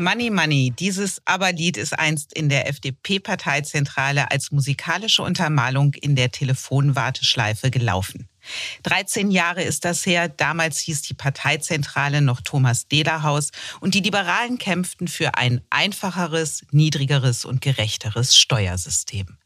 Money 0.00 0.30
Money, 0.30 0.72
dieses 0.76 1.20
Aberlied 1.26 1.76
ist 1.76 1.98
einst 1.98 2.32
in 2.32 2.48
der 2.48 2.68
FDP-Parteizentrale 2.68 4.30
als 4.30 4.50
musikalische 4.50 5.22
Untermalung 5.22 5.92
in 5.94 6.16
der 6.16 6.30
Telefonwarteschleife 6.30 7.70
gelaufen. 7.70 8.26
13 8.84 9.30
Jahre 9.30 9.62
ist 9.62 9.84
das 9.84 10.06
her. 10.06 10.28
Damals 10.28 10.78
hieß 10.78 11.02
die 11.02 11.14
Parteizentrale 11.14 12.22
noch 12.22 12.40
Thomas 12.40 12.88
Dehlerhaus 12.88 13.50
und 13.80 13.94
die 13.94 14.00
Liberalen 14.00 14.56
kämpften 14.56 15.06
für 15.06 15.34
ein 15.34 15.60
einfacheres, 15.68 16.64
niedrigeres 16.70 17.44
und 17.44 17.60
gerechteres 17.60 18.36
Steuersystem. 18.36 19.39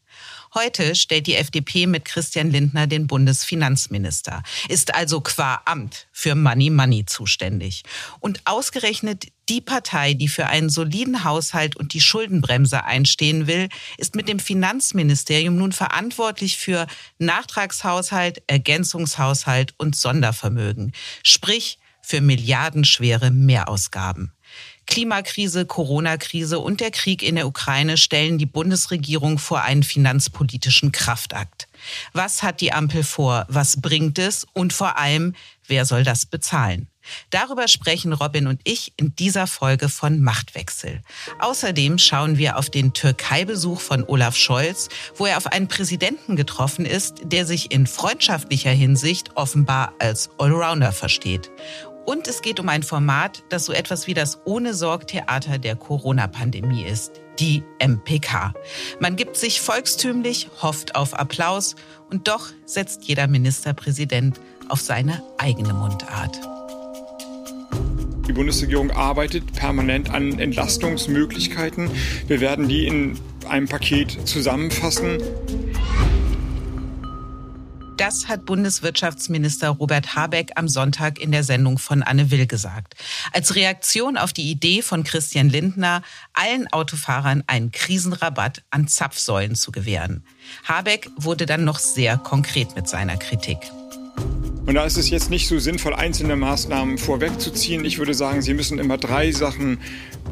Heute 0.57 0.95
stellt 0.95 1.27
die 1.27 1.35
FDP 1.35 1.89
mit 1.89 2.05
Christian 2.05 2.49
Lindner 2.49 2.87
den 2.87 3.09
Bundesfinanzminister, 3.09 4.45
ist 4.69 4.95
also 4.95 5.21
qua 5.21 5.61
Amt 5.65 6.07
für 6.13 6.37
Money 6.37 6.71
Money 6.71 7.07
zuständig. 7.07 7.83
Und 8.21 8.41
ausgerechnet 8.45 9.27
die 9.49 9.61
Partei, 9.61 10.15
die 10.15 10.29
für 10.29 10.47
einen 10.47 10.71
soliden 10.71 11.25
Haushalt 11.25 11.75
und 11.75 11.93
die 11.93 12.01
Schuldenbremse 12.01 12.85
einstehen 12.85 13.49
will, 13.49 13.69
ist 13.99 14.15
mit 14.15 14.29
dem 14.29 14.39
Finanzministerium 14.39 15.57
nun 15.57 15.73
verantwortlich 15.73 16.57
für 16.57 16.87
Nachtragshaushalt, 17.19 18.41
Ergänzungshaushalt 18.47 19.75
und 19.77 19.97
Sondervermögen, 19.97 20.93
sprich 21.25 21.81
für 22.01 22.21
milliardenschwere 22.21 23.33
Mehrausgaben. 23.33 24.33
Klimakrise, 24.87 25.67
Corona-Krise 25.67 26.59
und 26.59 26.81
der 26.81 26.91
Krieg 26.91 27.23
in 27.23 27.37
der 27.37 27.47
Ukraine 27.47 27.97
stellen 27.97 28.39
die 28.39 28.47
Bundesregierung 28.47 29.39
vor 29.39 29.63
einen 29.63 29.83
finanzpolitischen 29.83 30.93
Kraftakt. 30.93 31.69
Was 32.13 32.43
hat 32.43 32.61
die 32.61 32.73
Ampel 32.73 33.03
vor? 33.03 33.47
Was 33.49 33.81
bringt 33.81 34.19
es? 34.19 34.47
Und 34.53 34.73
vor 34.73 34.99
allem, 34.99 35.35
wer 35.67 35.85
soll 35.85 36.05
das 36.05 36.27
bezahlen? 36.27 36.89
Darüber 37.31 37.69
sprechen 37.69 38.13
Robin 38.13 38.47
und 38.47 38.61
ich 38.65 38.93
in 38.97 39.15
dieser 39.15 39.47
Folge 39.47 39.89
von 39.89 40.21
Machtwechsel. 40.21 41.03
Außerdem 41.39 41.99
schauen 41.99 42.39
wir 42.39 42.57
auf 42.57 42.71
den 42.71 42.93
Türkei-Besuch 42.93 43.81
von 43.81 44.05
Olaf 44.05 44.37
Scholz, 44.37 44.89
wo 45.17 45.27
er 45.27 45.37
auf 45.37 45.47
einen 45.47 45.69
Präsidenten 45.69 46.37
getroffen 46.37 46.87
ist, 46.87 47.17
der 47.25 47.47
sich 47.47 47.71
in 47.73 47.87
freundschaftlicher 47.87 48.71
Hinsicht 48.71 49.37
offenbar 49.37 49.93
als 49.99 50.31
Allrounder 50.39 50.93
versteht. 50.93 51.51
Und 52.05 52.29
es 52.29 52.43
geht 52.43 52.61
um 52.61 52.69
ein 52.69 52.83
Format, 52.83 53.43
das 53.49 53.65
so 53.65 53.73
etwas 53.73 54.07
wie 54.07 54.15
das 54.15 54.39
Ohne-Sorg-Theater 54.45 55.59
der 55.59 55.75
Corona-Pandemie 55.75 56.85
ist, 56.85 57.21
die 57.39 57.63
MPK. 57.79 58.53
Man 59.01 59.17
gibt 59.17 59.37
sich 59.37 59.61
volkstümlich, 59.61 60.49
hofft 60.61 60.97
auf 60.97 61.15
Applaus 61.15 61.77
und 62.11 62.29
doch 62.29 62.49
setzt 62.67 63.05
jeder 63.05 63.27
Ministerpräsident 63.27 64.41
auf 64.69 64.81
seine 64.81 65.23
eigene 65.39 65.73
Mundart. 65.73 66.41
Die 68.29 68.33
Bundesregierung 68.33 68.91
arbeitet 68.91 69.53
permanent 69.53 70.11
an 70.11 70.39
Entlastungsmöglichkeiten. 70.39 71.91
Wir 72.27 72.41
werden 72.41 72.69
die 72.69 72.87
in 72.87 73.19
einem 73.49 73.69
Paket 73.69 74.27
zusammenfassen. 74.27 75.19
Das 77.97 78.27
hat 78.27 78.45
Bundeswirtschaftsminister 78.45 79.69
Robert 79.69 80.17
Habeck 80.17 80.51
am 80.57 80.67
Sonntag 80.67 81.21
in 81.21 81.31
der 81.31 81.45
Sendung 81.45 81.79
von 81.79 82.03
Anne 82.03 82.33
Will 82.33 82.47
gesagt. 82.49 82.95
Als 83.33 83.55
Reaktion 83.55 84.17
auf 84.17 84.33
die 84.33 84.51
Idee 84.51 84.83
von 84.83 85.05
Christian 85.05 85.49
Lindner, 85.49 86.03
allen 86.33 86.67
Autofahrern 86.73 87.45
einen 87.47 87.71
Krisenrabatt 87.71 88.65
an 88.71 88.89
Zapfsäulen 88.89 89.55
zu 89.55 89.71
gewähren. 89.71 90.25
Habeck 90.65 91.09
wurde 91.17 91.47
dann 91.47 91.65
noch 91.65 91.79
sehr 91.79 92.19
konkret 92.19 92.75
mit 92.75 92.89
seiner 92.89 93.17
Kritik. 93.17 93.59
Und 94.67 94.75
da 94.75 94.85
ist 94.85 94.97
es 94.97 95.11
jetzt 95.11 95.31
nicht 95.31 95.47
so 95.47 95.59
sinnvoll, 95.59 95.95
einzelne 95.95 96.37
Maßnahmen 96.37 96.97
vorwegzuziehen. 96.97 97.85
Ich 97.85 97.99
würde 97.99 98.15
sagen, 98.15 98.41
Sie 98.41 98.55
müssen 98.55 98.79
immer 98.79 98.97
drei 98.97 99.31
Sachen 99.31 99.79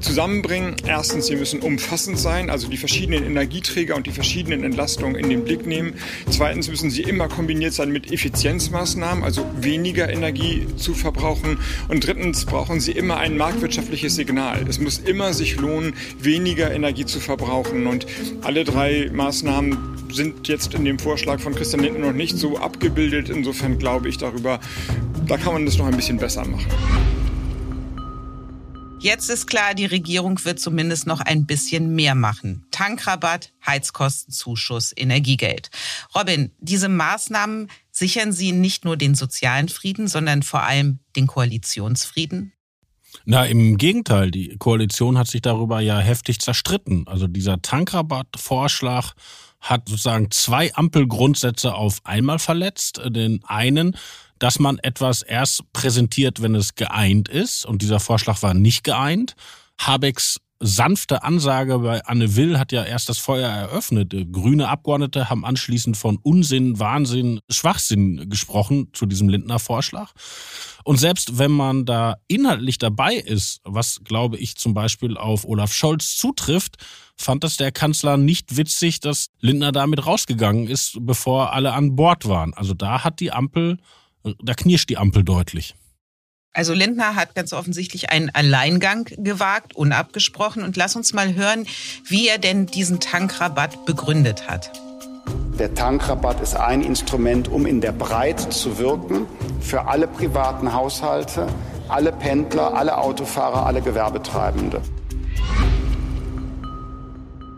zusammenbringen. 0.02 0.76
Erstens, 0.86 1.26
sie 1.26 1.36
müssen 1.36 1.60
umfassend 1.60 2.18
sein, 2.18 2.50
also 2.50 2.68
die 2.68 2.76
verschiedenen 2.76 3.24
Energieträger 3.24 3.96
und 3.96 4.06
die 4.06 4.10
verschiedenen 4.10 4.64
Entlastungen 4.64 5.16
in 5.16 5.30
den 5.30 5.44
Blick 5.44 5.66
nehmen. 5.66 5.94
Zweitens 6.28 6.68
müssen 6.68 6.90
sie 6.90 7.02
immer 7.02 7.28
kombiniert 7.28 7.72
sein 7.72 7.90
mit 7.90 8.12
Effizienzmaßnahmen, 8.12 9.24
also 9.24 9.44
weniger 9.60 10.10
Energie 10.10 10.66
zu 10.76 10.94
verbrauchen. 10.94 11.58
Und 11.88 12.06
drittens 12.06 12.44
brauchen 12.44 12.80
sie 12.80 12.92
immer 12.92 13.18
ein 13.18 13.36
marktwirtschaftliches 13.36 14.14
Signal. 14.14 14.64
Es 14.68 14.80
muss 14.80 14.98
immer 14.98 15.32
sich 15.32 15.56
lohnen, 15.56 15.94
weniger 16.20 16.72
Energie 16.72 17.06
zu 17.06 17.20
verbrauchen. 17.20 17.86
Und 17.86 18.06
alle 18.42 18.64
drei 18.64 19.10
Maßnahmen 19.12 19.92
sind 20.12 20.48
jetzt 20.48 20.74
in 20.74 20.84
dem 20.84 20.98
Vorschlag 20.98 21.40
von 21.40 21.54
Christian 21.54 21.82
Lindner 21.82 22.08
noch 22.08 22.12
nicht 22.12 22.36
so 22.36 22.58
abgebildet. 22.58 23.30
Insofern 23.30 23.78
glaube 23.78 24.08
ich 24.08 24.18
darüber, 24.22 24.60
da 25.26 25.36
kann 25.36 25.52
man 25.52 25.66
das 25.66 25.76
noch 25.78 25.86
ein 25.86 25.96
bisschen 25.96 26.18
besser 26.18 26.44
machen. 26.44 26.66
Jetzt 29.02 29.30
ist 29.30 29.48
klar, 29.48 29.74
die 29.74 29.86
Regierung 29.86 30.44
wird 30.44 30.60
zumindest 30.60 31.08
noch 31.08 31.20
ein 31.20 31.44
bisschen 31.44 31.92
mehr 31.96 32.14
machen. 32.14 32.66
Tankrabatt, 32.70 33.52
Heizkostenzuschuss, 33.66 34.92
Energiegeld. 34.96 35.70
Robin, 36.14 36.52
diese 36.60 36.88
Maßnahmen 36.88 37.68
sichern 37.90 38.30
sie 38.30 38.52
nicht 38.52 38.84
nur 38.84 38.96
den 38.96 39.16
sozialen 39.16 39.68
Frieden, 39.68 40.06
sondern 40.06 40.44
vor 40.44 40.62
allem 40.62 41.00
den 41.16 41.26
Koalitionsfrieden? 41.26 42.52
Na, 43.24 43.44
im 43.44 43.76
Gegenteil, 43.76 44.30
die 44.30 44.56
Koalition 44.58 45.18
hat 45.18 45.26
sich 45.26 45.42
darüber 45.42 45.80
ja 45.80 45.98
heftig 45.98 46.40
zerstritten. 46.40 47.08
Also 47.08 47.26
dieser 47.26 47.60
Tankrabatt-Vorschlag 47.60 49.14
hat 49.62 49.88
sozusagen 49.88 50.30
zwei 50.30 50.74
Ampelgrundsätze 50.74 51.74
auf 51.74 52.00
einmal 52.04 52.38
verletzt. 52.38 53.00
Den 53.06 53.40
einen, 53.46 53.96
dass 54.38 54.58
man 54.58 54.78
etwas 54.78 55.22
erst 55.22 55.72
präsentiert, 55.72 56.42
wenn 56.42 56.54
es 56.54 56.74
geeint 56.74 57.28
ist. 57.28 57.64
Und 57.64 57.80
dieser 57.80 58.00
Vorschlag 58.00 58.42
war 58.42 58.54
nicht 58.54 58.84
geeint. 58.84 59.36
Habecks 59.78 60.38
sanfte 60.62 61.24
Ansage 61.24 61.78
bei 61.80 62.04
Anne 62.04 62.36
Will 62.36 62.58
hat 62.58 62.72
ja 62.72 62.84
erst 62.84 63.08
das 63.08 63.18
Feuer 63.18 63.48
eröffnet. 63.48 64.14
Grüne 64.32 64.68
Abgeordnete 64.68 65.28
haben 65.28 65.44
anschließend 65.44 65.96
von 65.96 66.18
Unsinn, 66.22 66.78
Wahnsinn, 66.78 67.40
Schwachsinn 67.50 68.30
gesprochen 68.30 68.88
zu 68.92 69.06
diesem 69.06 69.28
Lindner 69.28 69.58
Vorschlag. 69.58 70.12
Und 70.84 70.98
selbst 70.98 71.38
wenn 71.38 71.50
man 71.50 71.84
da 71.84 72.16
inhaltlich 72.28 72.78
dabei 72.78 73.14
ist, 73.14 73.60
was 73.64 74.00
glaube 74.04 74.38
ich 74.38 74.56
zum 74.56 74.72
Beispiel 74.72 75.16
auf 75.16 75.44
Olaf 75.44 75.72
Scholz 75.72 76.16
zutrifft, 76.16 76.76
fand 77.16 77.44
das 77.44 77.56
der 77.56 77.72
Kanzler 77.72 78.16
nicht 78.16 78.56
witzig, 78.56 79.00
dass 79.00 79.28
Lindner 79.40 79.72
damit 79.72 80.06
rausgegangen 80.06 80.68
ist, 80.68 80.96
bevor 81.00 81.52
alle 81.52 81.72
an 81.72 81.96
Bord 81.96 82.28
waren. 82.28 82.54
Also 82.54 82.74
da 82.74 83.04
hat 83.04 83.20
die 83.20 83.32
Ampel 83.32 83.78
da 84.42 84.54
knirscht 84.54 84.88
die 84.88 84.98
Ampel 84.98 85.24
deutlich. 85.24 85.74
Also 86.54 86.74
Lindner 86.74 87.16
hat 87.16 87.34
ganz 87.34 87.54
offensichtlich 87.54 88.10
einen 88.10 88.28
Alleingang 88.28 89.08
gewagt, 89.16 89.74
unabgesprochen. 89.74 90.62
Und 90.62 90.76
lass 90.76 90.96
uns 90.96 91.14
mal 91.14 91.34
hören, 91.34 91.66
wie 92.04 92.28
er 92.28 92.36
denn 92.36 92.66
diesen 92.66 93.00
Tankrabatt 93.00 93.86
begründet 93.86 94.48
hat. 94.48 94.70
Der 95.58 95.72
Tankrabatt 95.72 96.40
ist 96.40 96.54
ein 96.54 96.82
Instrument, 96.82 97.48
um 97.48 97.64
in 97.64 97.80
der 97.80 97.92
Breite 97.92 98.50
zu 98.50 98.76
wirken 98.76 99.26
für 99.60 99.86
alle 99.86 100.06
privaten 100.06 100.74
Haushalte, 100.74 101.48
alle 101.88 102.12
Pendler, 102.12 102.74
alle 102.74 102.98
Autofahrer, 102.98 103.64
alle 103.64 103.80
Gewerbetreibende. 103.80 104.82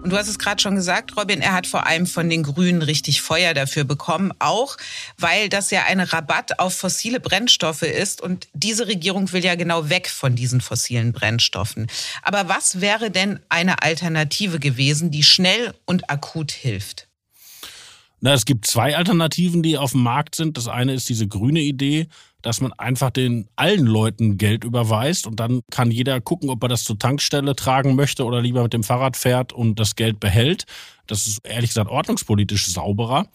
Und 0.05 0.11
du 0.11 0.19
hast 0.19 0.29
es 0.29 0.39
gerade 0.39 0.61
schon 0.61 0.75
gesagt, 0.75 1.17
Robin, 1.17 1.41
er 1.41 1.55
hat 1.55 1.67
vor 1.67 1.87
allem 1.87 2.07
von 2.07 2.29
den 2.29 2.43
Grünen 2.43 2.83
richtig 2.83 3.23
Feuer 3.23 3.55
dafür 3.55 3.85
bekommen, 3.85 4.33
auch 4.39 4.77
weil 5.17 5.49
das 5.49 5.71
ja 5.71 5.85
ein 5.85 5.99
Rabatt 5.99 6.59
auf 6.59 6.77
fossile 6.77 7.21
Brennstoffe 7.21 7.81
ist. 7.81 8.21
Und 8.21 8.47
diese 8.53 8.87
Regierung 8.87 9.33
will 9.33 9.43
ja 9.43 9.55
genau 9.55 9.89
weg 9.89 10.11
von 10.11 10.37
diesen 10.37 10.61
fossilen 10.61 11.13
Brennstoffen. 11.13 11.87
Aber 12.21 12.51
was 12.51 12.83
wäre 12.83 13.11
denn 13.11 13.41
eine 13.49 13.81
Alternative 13.81 14.61
gewesen, 14.61 15.11
die 15.11 15.23
schnell 15.23 15.73
und 15.87 16.11
akut 16.11 16.53
hilft? 16.53 17.09
Na, 18.21 18.35
es 18.35 18.45
gibt 18.45 18.67
zwei 18.67 18.99
Alternativen, 18.99 19.63
die 19.63 19.79
auf 19.79 19.93
dem 19.93 20.03
Markt 20.03 20.35
sind. 20.35 20.59
Das 20.59 20.69
eine 20.69 20.93
ist 20.93 21.09
diese 21.09 21.27
grüne 21.29 21.61
Idee, 21.61 22.09
dass 22.45 22.61
man 22.61 22.75
einfach 22.75 23.09
den 23.09 23.49
allen 23.57 23.87
Leuten 23.87 24.37
Geld 24.37 24.65
überweist 24.65 25.27
und 25.27 25.41
dann 25.41 25.63
kann 25.71 25.91
jeder 25.91 26.21
gucken, 26.21 26.51
ob 26.51 26.63
er 26.63 26.69
das 26.69 26.85
zur 26.85 26.99
Tankstelle 26.99 27.57
tragen 27.57 27.95
möchte 27.95 28.25
oder 28.25 28.43
lieber 28.43 28.63
mit 28.63 28.75
dem 28.75 28.83
Fahrrad 28.83 29.17
fährt 29.17 29.55
und 29.55 29.81
das 29.81 29.97
Geld 29.97 30.21
behält. 30.21 30.67
Das 31.07 31.27
ist 31.27 31.39
ehrlich 31.45 31.71
gesagt 31.71 31.91
ordnungspolitisch 31.91 32.67
sauberer. 32.67 33.29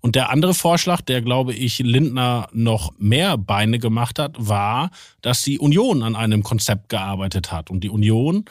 Und 0.00 0.14
der 0.14 0.30
andere 0.30 0.54
Vorschlag, 0.54 1.02
der, 1.02 1.20
glaube 1.20 1.52
ich, 1.52 1.80
Lindner 1.80 2.48
noch 2.52 2.92
mehr 2.98 3.36
Beine 3.36 3.78
gemacht 3.78 4.18
hat, 4.18 4.36
war, 4.38 4.90
dass 5.20 5.42
die 5.42 5.58
Union 5.58 6.02
an 6.02 6.16
einem 6.16 6.42
Konzept 6.42 6.88
gearbeitet 6.88 7.52
hat. 7.52 7.70
Und 7.70 7.80
die 7.84 7.90
Union 7.90 8.46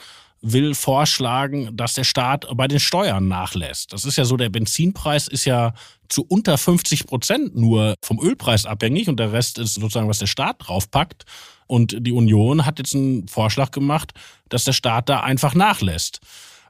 will 0.52 0.74
vorschlagen, 0.74 1.76
dass 1.76 1.94
der 1.94 2.04
Staat 2.04 2.46
bei 2.54 2.68
den 2.68 2.80
Steuern 2.80 3.28
nachlässt. 3.28 3.92
Das 3.92 4.04
ist 4.04 4.16
ja 4.16 4.24
so, 4.24 4.36
der 4.36 4.48
Benzinpreis 4.48 5.28
ist 5.28 5.44
ja 5.44 5.74
zu 6.08 6.24
unter 6.26 6.56
50 6.56 7.06
Prozent 7.06 7.56
nur 7.56 7.94
vom 8.02 8.20
Ölpreis 8.20 8.66
abhängig 8.66 9.08
und 9.08 9.18
der 9.18 9.32
Rest 9.32 9.58
ist 9.58 9.74
sozusagen, 9.74 10.08
was 10.08 10.18
der 10.18 10.26
Staat 10.26 10.56
draufpackt. 10.60 11.24
Und 11.66 11.96
die 12.00 12.12
Union 12.12 12.64
hat 12.64 12.78
jetzt 12.78 12.94
einen 12.94 13.26
Vorschlag 13.26 13.72
gemacht, 13.72 14.12
dass 14.48 14.64
der 14.64 14.72
Staat 14.72 15.08
da 15.08 15.20
einfach 15.20 15.54
nachlässt. 15.54 16.20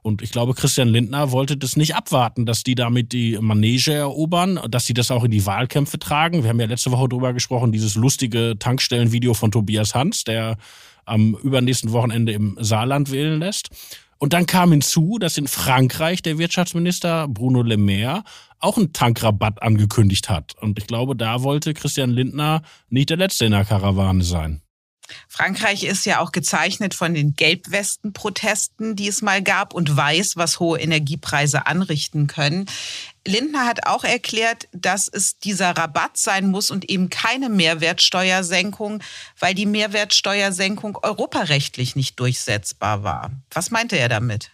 Und 0.01 0.21
ich 0.21 0.31
glaube, 0.31 0.53
Christian 0.53 0.87
Lindner 0.87 1.31
wollte 1.31 1.57
das 1.57 1.75
nicht 1.75 1.95
abwarten, 1.95 2.45
dass 2.45 2.63
die 2.63 2.75
damit 2.75 3.11
die 3.11 3.37
Manege 3.41 3.93
erobern, 3.93 4.59
dass 4.69 4.85
sie 4.85 4.93
das 4.93 5.11
auch 5.11 5.23
in 5.25 5.31
die 5.31 5.45
Wahlkämpfe 5.45 5.99
tragen. 5.99 6.43
Wir 6.43 6.49
haben 6.49 6.59
ja 6.59 6.65
letzte 6.65 6.91
Woche 6.91 7.09
drüber 7.09 7.33
gesprochen, 7.33 7.71
dieses 7.71 7.95
lustige 7.95 8.55
Tankstellenvideo 8.57 9.33
von 9.33 9.51
Tobias 9.51 9.95
Hans, 9.95 10.23
der 10.23 10.57
am 11.07 11.35
übernächsten 11.35 11.91
Wochenende 11.91 12.33
im 12.33 12.57
Saarland 12.59 13.11
wählen 13.11 13.39
lässt. 13.39 13.69
Und 14.19 14.33
dann 14.33 14.45
kam 14.45 14.71
hinzu, 14.71 15.17
dass 15.19 15.37
in 15.37 15.47
Frankreich 15.47 16.21
der 16.21 16.37
Wirtschaftsminister 16.37 17.27
Bruno 17.27 17.61
Le 17.61 17.77
Maire 17.77 18.23
auch 18.59 18.77
einen 18.77 18.91
Tankrabatt 18.91 19.61
angekündigt 19.61 20.29
hat. 20.29 20.55
Und 20.59 20.79
ich 20.79 20.87
glaube, 20.87 21.15
da 21.15 21.43
wollte 21.43 21.73
Christian 21.73 22.09
Lindner 22.09 22.63
nicht 22.89 23.09
der 23.09 23.17
Letzte 23.17 23.45
in 23.45 23.51
der 23.51 23.65
Karawane 23.65 24.23
sein. 24.23 24.61
Frankreich 25.27 25.83
ist 25.83 26.05
ja 26.05 26.19
auch 26.19 26.31
gezeichnet 26.31 26.93
von 26.93 27.13
den 27.13 27.35
Gelbwesten-Protesten, 27.35 28.95
die 28.95 29.07
es 29.07 29.21
mal 29.21 29.43
gab 29.43 29.73
und 29.73 29.95
weiß, 29.95 30.37
was 30.37 30.59
hohe 30.59 30.79
Energiepreise 30.79 31.65
anrichten 31.67 32.27
können. 32.27 32.65
Lindner 33.25 33.65
hat 33.65 33.87
auch 33.87 34.03
erklärt, 34.03 34.69
dass 34.71 35.07
es 35.07 35.37
dieser 35.37 35.71
Rabatt 35.71 36.17
sein 36.17 36.49
muss 36.49 36.71
und 36.71 36.89
eben 36.89 37.09
keine 37.09 37.49
Mehrwertsteuersenkung, 37.49 39.03
weil 39.37 39.53
die 39.53 39.65
Mehrwertsteuersenkung 39.65 40.97
europarechtlich 41.01 41.95
nicht 41.95 42.19
durchsetzbar 42.19 43.03
war. 43.03 43.31
Was 43.51 43.69
meinte 43.69 43.97
er 43.97 44.07
damit? 44.07 44.51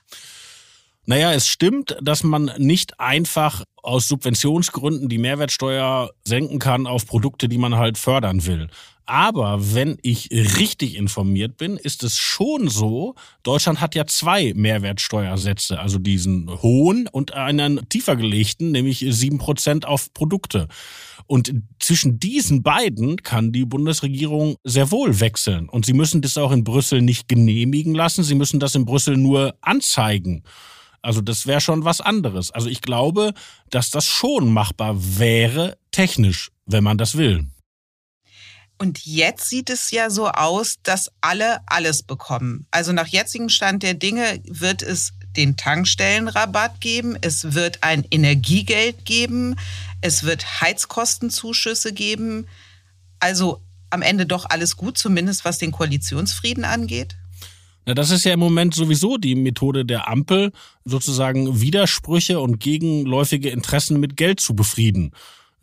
Naja, 1.06 1.34
es 1.34 1.48
stimmt, 1.48 1.98
dass 2.02 2.24
man 2.24 2.52
nicht 2.58 3.00
einfach 3.00 3.64
aus 3.82 4.08
Subventionsgründen 4.08 5.10
die 5.10 5.18
Mehrwertsteuer 5.18 6.12
senken 6.24 6.60
kann 6.60 6.88
auf 6.88 7.06
Produkte, 7.06 7.50
die 7.50 7.58
man 7.58 7.76
halt 7.76 7.98
fördern 7.98 8.46
will. 8.46 8.70
Aber 9.06 9.74
wenn 9.74 9.98
ich 10.02 10.30
richtig 10.32 10.96
informiert 10.96 11.58
bin, 11.58 11.76
ist 11.76 12.04
es 12.04 12.18
schon 12.18 12.70
so, 12.70 13.16
Deutschland 13.44 13.82
hat 13.82 13.96
ja 13.96 14.06
zwei 14.06 14.54
Mehrwertsteuersätze, 14.56 15.80
also 15.80 16.00
diesen 16.00 16.50
hohen 16.62 17.08
und 17.08 17.34
einen 17.34 17.88
tiefer 17.90 18.16
gelegten, 18.16 18.72
nämlich 18.72 19.06
sieben 19.10 19.40
Prozent 19.40 19.86
auf 19.86 20.14
Produkte. 20.14 20.68
Und 21.28 21.54
zwischen 21.80 22.20
diesen 22.20 22.64
beiden 22.64 23.18
kann 23.18 23.52
die 23.52 23.66
Bundesregierung 23.66 24.56
sehr 24.64 24.92
wohl 24.92 25.20
wechseln. 25.20 25.68
Und 25.68 25.86
sie 25.86 25.94
müssen 25.94 26.22
das 26.22 26.38
auch 26.38 26.52
in 26.52 26.64
Brüssel 26.64 27.02
nicht 27.02 27.28
genehmigen 27.28 27.96
lassen, 27.96 28.24
sie 28.24 28.36
müssen 28.36 28.60
das 28.60 28.76
in 28.76 28.86
Brüssel 28.86 29.18
nur 29.18 29.56
anzeigen. 29.62 30.44
Also 31.02 31.20
das 31.20 31.46
wäre 31.46 31.60
schon 31.60 31.84
was 31.84 32.00
anderes. 32.00 32.52
Also 32.52 32.70
ich 32.70 32.82
glaube, 32.82 33.34
dass 33.70 33.92
das 33.92 34.06
schon 34.06 34.52
machbar 34.52 34.96
wäre, 34.98 35.78
technisch, 35.92 36.52
wenn 36.66 36.84
man 36.84 36.98
das 36.98 37.18
will. 37.18 37.46
Und 38.84 39.06
jetzt 39.06 39.48
sieht 39.48 39.70
es 39.70 39.92
ja 39.92 40.10
so 40.10 40.28
aus, 40.28 40.76
dass 40.84 41.10
alle 41.22 41.60
alles 41.68 42.04
bekommen. 42.04 42.66
Also 42.70 42.92
nach 42.92 43.08
jetzigem 43.08 43.48
Stand 43.48 43.82
der 43.82 43.94
Dinge 43.94 44.42
wird 44.44 44.82
es 44.82 45.14
den 45.38 45.56
Tankstellenrabatt 45.56 46.82
geben, 46.82 47.18
es 47.22 47.54
wird 47.54 47.82
ein 47.82 48.04
Energiegeld 48.12 49.06
geben, 49.06 49.56
es 50.02 50.24
wird 50.24 50.60
Heizkostenzuschüsse 50.60 51.94
geben. 51.94 52.46
Also 53.22 53.62
am 53.90 54.02
Ende 54.02 54.26
doch 54.26 54.50
alles 54.50 54.76
gut, 54.76 54.98
zumindest 54.98 55.46
was 55.46 55.60
den 55.60 55.72
Koalitionsfrieden 55.72 56.66
angeht. 56.66 57.16
Na, 57.86 57.94
das 57.94 58.10
ist 58.10 58.26
ja 58.26 58.34
im 58.34 58.42
Moment 58.42 58.76
sowieso 58.76 59.16
die 59.16 59.36
Methode 59.36 59.86
der 59.86 60.10
Ampel, 60.10 60.52
sozusagen 60.84 61.62
Widersprüche 61.62 62.42
und 62.42 62.60
gegenläufige 62.60 63.50
Interessen 63.50 64.02
mit 64.02 64.18
Geld 64.18 64.42
zu 64.42 64.58
befrieden. 64.58 65.14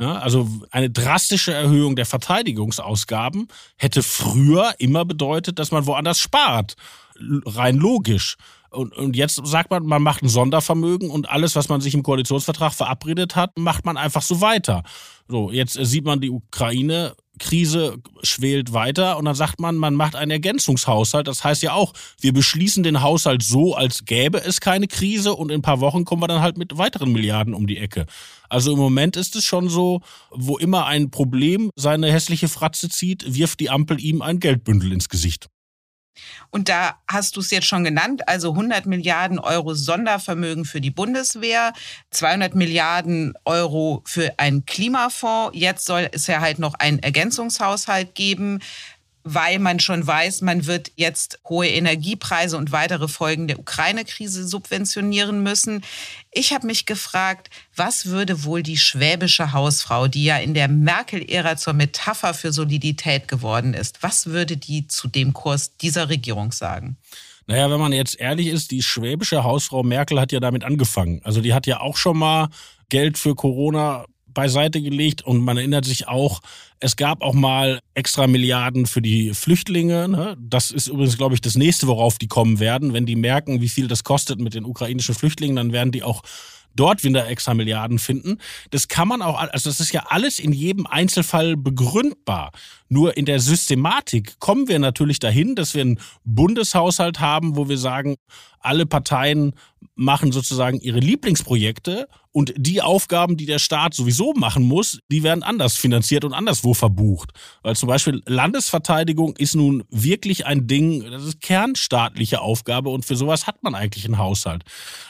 Ja, 0.01 0.15
also 0.15 0.49
eine 0.71 0.89
drastische 0.89 1.53
Erhöhung 1.53 1.95
der 1.95 2.07
Verteidigungsausgaben 2.07 3.49
hätte 3.77 4.03
früher 4.03 4.73
immer 4.79 5.05
bedeutet, 5.05 5.59
dass 5.59 5.73
man 5.73 5.85
woanders 5.85 6.19
spart. 6.19 6.75
Rein 7.45 7.77
logisch. 7.77 8.37
Und, 8.71 8.97
und 8.97 9.15
jetzt 9.15 9.47
sagt 9.47 9.71
man, 9.71 9.85
man 9.85 10.03
macht 10.03 10.23
ein 10.23 10.29
Sondervermögen 10.31 11.11
und 11.11 11.29
alles, 11.29 11.55
was 11.55 11.69
man 11.69 11.83
sich 11.83 11.93
im 11.93 12.03
Koalitionsvertrag 12.03 12.73
verabredet 12.73 13.37
hat, 13.37 13.59
macht 13.59 13.85
man 13.85 13.99
einfach 13.99 14.23
so 14.23 14.41
weiter. 14.41 14.85
So, 15.29 15.51
jetzt 15.51 15.75
sieht 15.75 16.05
man 16.07 16.21
die 16.21 16.31
Ukraine 16.31 17.15
Krise 17.41 17.97
schwelt 18.23 18.73
weiter 18.73 19.19
und 19.19 19.25
dann 19.25 19.35
sagt 19.35 19.59
man, 19.59 19.77
man 19.77 19.95
macht 19.95 20.15
einen 20.15 20.31
Ergänzungshaushalt. 20.31 21.27
Das 21.27 21.43
heißt 21.43 21.63
ja 21.63 21.73
auch, 21.73 21.93
wir 22.21 22.33
beschließen 22.33 22.85
den 22.85 23.03
Haushalt 23.03 23.43
so, 23.43 23.75
als 23.75 24.05
gäbe 24.05 24.39
es 24.45 24.61
keine 24.61 24.87
Krise 24.87 25.35
und 25.35 25.51
in 25.51 25.59
ein 25.59 25.63
paar 25.63 25.81
Wochen 25.81 26.05
kommen 26.05 26.23
wir 26.23 26.29
dann 26.29 26.43
halt 26.43 26.57
mit 26.57 26.79
weiteren 26.79 27.11
Milliarden 27.11 27.55
um 27.55 27.67
die 27.67 27.79
Ecke. 27.79 28.07
Also 28.49 28.73
im 28.73 28.79
Moment 28.79 29.17
ist 29.17 29.35
es 29.35 29.45
schon 29.45 29.69
so, 29.69 30.01
wo 30.31 30.59
immer 30.59 30.87
ein 30.87 31.11
Problem 31.11 31.71
seine 31.75 32.13
hässliche 32.13 32.49
Fratze 32.49 32.89
zieht, 32.89 33.35
wirft 33.35 33.59
die 33.61 33.71
Ampel 33.71 34.01
ihm 34.01 34.23
ein 34.23 34.39
Geldbündel 34.39 34.93
ins 34.93 35.09
Gesicht. 35.09 35.49
Und 36.51 36.69
da 36.69 36.99
hast 37.09 37.37
du 37.37 37.41
es 37.41 37.51
jetzt 37.51 37.67
schon 37.67 37.85
genannt, 37.85 38.29
also 38.29 38.51
100 38.51 38.87
Milliarden 38.87 39.39
Euro 39.39 39.75
Sondervermögen 39.75 40.65
für 40.65 40.81
die 40.81 40.91
Bundeswehr, 40.91 41.73
200 42.11 42.55
Milliarden 42.55 43.35
Euro 43.45 44.03
für 44.05 44.39
einen 44.39 44.65
Klimafonds. 44.67 45.57
Jetzt 45.57 45.87
soll 45.87 46.09
es 46.13 46.27
ja 46.27 46.41
halt 46.41 46.59
noch 46.59 46.75
einen 46.75 46.99
Ergänzungshaushalt 46.99 48.15
geben 48.15 48.61
weil 49.23 49.59
man 49.59 49.81
schon 49.81 50.07
weiß, 50.07 50.41
man 50.41 50.67
wird 50.67 50.93
jetzt 50.97 51.41
hohe 51.49 51.69
Energiepreise 51.69 52.57
und 52.57 52.73
weitere 52.73 53.09
Folgen 53.09 53.49
der 53.49 53.59
Ukraine-Krise 53.59 54.47
subventionieren 54.47 55.43
müssen. 55.43 55.83
Ich 56.33 56.53
habe 56.53 56.67
mich 56.67 56.87
gefragt, 56.87 57.51
was 57.77 58.07
würde 58.07 58.45
wohl 58.45 58.63
die 58.63 58.79
schwäbische 58.79 59.53
Hausfrau, 59.53 60.09
die 60.09 60.25
ja 60.25 60.39
in 60.39 60.55
der 60.55 60.69
Merkel-Ära 60.69 61.57
zur 61.57 61.75
Metapher 61.75 62.35
für 62.35 62.53
Solidität 62.53 63.29
geworden 63.29 63.75
ist, 63.75 64.03
was 64.03 64.27
würde 64.27 64.57
die 64.57 64.87
zu 64.87 65.09
dem 65.09 65.33
Kurs 65.33 65.77
dieser 65.77 66.09
Regierung 66.09 66.53
sagen? 66.53 66.97
Naja, 67.47 67.71
wenn 67.71 67.81
man 67.81 67.93
jetzt 67.93 68.19
ehrlich 68.21 68.47
ist, 68.47 68.71
die 68.71 68.83
schwäbische 68.83 69.43
Hausfrau 69.43 69.83
Merkel 69.83 70.21
hat 70.21 70.31
ja 70.33 70.41
damit 70.41 70.65
angefangen. 70.65 71.21
Also 71.25 71.41
die 71.41 71.53
hat 71.53 71.67
ja 71.67 71.81
auch 71.81 71.97
schon 71.97 72.17
mal 72.17 72.49
Geld 72.89 73.19
für 73.19 73.35
Corona 73.35 74.07
beiseite 74.29 74.81
gelegt 74.81 75.23
und 75.23 75.41
man 75.41 75.57
erinnert 75.57 75.85
sich 75.85 76.09
auch, 76.09 76.41
es 76.81 76.97
gab 76.97 77.23
auch 77.23 77.35
mal 77.35 77.81
extra 77.95 78.27
Milliarden 78.27 78.87
für 78.87 79.03
die 79.03 79.35
Flüchtlinge. 79.35 80.09
Ne? 80.09 80.37
Das 80.41 80.71
ist 80.71 80.89
übrigens, 80.89 81.19
glaube 81.19 81.35
ich, 81.35 81.43
das 81.43 81.55
nächste, 81.55 81.87
worauf 81.87 82.19
die 82.19 82.29
kommen 82.29 82.59
werden. 82.59 82.95
Wenn 82.95 83.07
die 83.07 83.17
merken, 83.17 83.61
wie 83.61 83.69
viel 83.69 83.87
das 83.87 84.03
kostet 84.03 84.41
mit 84.41 84.55
den 84.55 84.65
ukrainischen 84.65 85.15
Flüchtlingen, 85.15 85.57
dann 85.57 85.73
werden 85.73 85.93
die 85.93 86.03
auch 86.03 86.23
dort 86.75 87.05
wieder 87.05 87.29
extra 87.29 87.53
Milliarden 87.53 87.99
finden. 87.99 88.39
Das 88.71 88.89
kann 88.89 89.09
man 89.09 89.23
auch, 89.23 89.39
also 89.39 89.69
das 89.69 89.81
ist 89.81 89.93
ja 89.93 90.07
alles 90.09 90.39
in 90.39 90.53
jedem 90.53 90.87
Einzelfall 90.87 91.57
begründbar. 91.57 92.53
Nur 92.93 93.17
in 93.17 93.25
der 93.25 93.39
Systematik 93.39 94.41
kommen 94.41 94.67
wir 94.67 94.81
natürlich 94.81 95.21
dahin, 95.21 95.55
dass 95.55 95.75
wir 95.75 95.83
einen 95.83 96.01
Bundeshaushalt 96.25 97.21
haben, 97.21 97.57
wo 97.57 97.69
wir 97.69 97.79
sagen, 97.79 98.17
alle 98.59 98.85
Parteien 98.85 99.55
machen 99.95 100.33
sozusagen 100.33 100.81
ihre 100.81 100.99
Lieblingsprojekte 100.99 102.09
und 102.33 102.53
die 102.57 102.83
Aufgaben, 102.83 103.37
die 103.37 103.47
der 103.47 103.61
Staat 103.61 103.95
sowieso 103.95 104.35
machen 104.35 104.65
muss, 104.65 104.99
die 105.09 105.23
werden 105.23 105.45
anders 105.45 105.77
finanziert 105.77 106.25
und 106.25 106.33
anderswo 106.35 106.75
verbucht. 106.75 107.31
Weil 107.63 107.77
zum 107.77 107.89
Beispiel 107.89 108.23
Landesverteidigung 108.27 109.37
ist 109.37 109.55
nun 109.55 109.85
wirklich 109.91 110.47
ein 110.47 110.67
Ding, 110.67 111.09
das 111.09 111.25
ist 111.25 111.41
kernstaatliche 111.41 112.41
Aufgabe 112.41 112.91
und 112.91 113.05
für 113.05 113.17
sowas 113.17 113.47
hat 113.47 113.63
man 113.63 113.77
eigentlich 113.77 114.05
einen 114.05 114.19
Haushalt. 114.19 114.65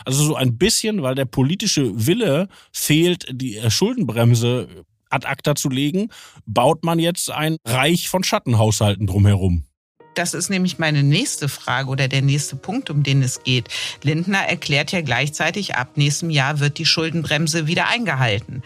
Also 0.05 0.23
so 0.23 0.35
ein 0.35 0.59
bisschen, 0.59 1.03
weil 1.03 1.15
der 1.15 1.25
politische 1.25 2.07
Wille 2.07 2.49
fehlt, 2.73 3.27
die 3.33 3.59
Schuldenbremse 3.71 4.85
ad 5.11 5.27
acta 5.27 5.55
zu 5.55 5.69
legen, 5.69 6.09
baut 6.47 6.85
man 6.85 6.99
jetzt 6.99 7.31
ein 7.31 7.57
Reich 7.67 8.09
von 8.09 8.25
Schattenhaushalten 8.25 9.07
drumherum. 9.07 9.65
Das 10.15 10.35
ist 10.35 10.51
nämlich 10.51 10.79
meine 10.79 11.03
nächste 11.03 11.49
Frage 11.49 11.89
oder 11.89 12.09
der 12.09 12.23
nächste 12.23 12.57
Punkt, 12.57 12.91
um 12.91 13.03
den 13.03 13.23
es 13.23 13.43
geht. 13.45 13.69
Lindner 14.03 14.41
erklärt 14.41 14.93
ja 14.93 15.03
gleichzeitig, 15.03 15.77
ab 15.77 15.97
nächstem 15.97 16.31
Jahr 16.31 16.59
wird 16.59 16.79
die 16.79 16.87
Schuldenbremse 16.87 17.67
wieder 17.67 17.87
eingehalten. 17.89 18.63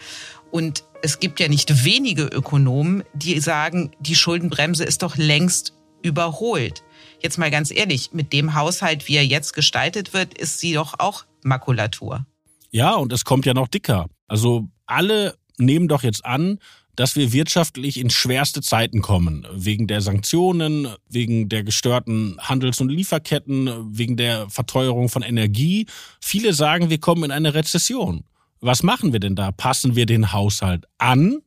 Und 0.51 0.83
es 1.01 1.19
gibt 1.19 1.39
ja 1.39 1.47
nicht 1.47 1.85
wenige 1.85 2.23
Ökonomen, 2.23 3.03
die 3.13 3.39
sagen, 3.39 3.91
die 3.99 4.15
Schuldenbremse 4.15 4.83
ist 4.83 5.03
doch 5.03 5.17
längst 5.17 5.73
überholt. 6.01 6.83
Jetzt 7.21 7.37
mal 7.37 7.51
ganz 7.51 7.71
ehrlich, 7.71 8.11
mit 8.13 8.33
dem 8.33 8.55
Haushalt, 8.55 9.07
wie 9.07 9.17
er 9.17 9.25
jetzt 9.25 9.53
gestaltet 9.53 10.13
wird, 10.13 10.37
ist 10.37 10.59
sie 10.59 10.73
doch 10.73 10.95
auch 10.99 11.25
Makulatur. 11.43 12.25
Ja, 12.71 12.93
und 12.95 13.13
es 13.13 13.23
kommt 13.23 13.45
ja 13.45 13.53
noch 13.53 13.67
dicker. 13.67 14.07
Also 14.27 14.67
alle 14.85 15.35
nehmen 15.57 15.87
doch 15.87 16.03
jetzt 16.03 16.25
an, 16.25 16.59
dass 16.95 17.15
wir 17.15 17.33
wirtschaftlich 17.33 17.99
in 17.99 18.09
schwerste 18.09 18.61
Zeiten 18.61 19.01
kommen, 19.01 19.45
wegen 19.51 19.87
der 19.87 20.01
Sanktionen, 20.01 20.87
wegen 21.09 21.49
der 21.49 21.63
gestörten 21.63 22.37
Handels- 22.39 22.79
und 22.79 22.89
Lieferketten, 22.89 23.97
wegen 23.97 24.17
der 24.17 24.49
Verteuerung 24.49 25.09
von 25.09 25.21
Energie. 25.21 25.87
Viele 26.21 26.53
sagen, 26.53 26.89
wir 26.89 26.99
kommen 26.99 27.25
in 27.25 27.31
eine 27.31 27.53
Rezession. 27.53 28.23
Was 28.61 28.81
machen 28.81 29.13
wir 29.13 29.19
denn 29.19 29.35
da? 29.35 29.51
Passen 29.51 29.95
wir 29.95 30.05
den 30.05 30.31
Haushalt 30.31 30.85
an 30.97 31.41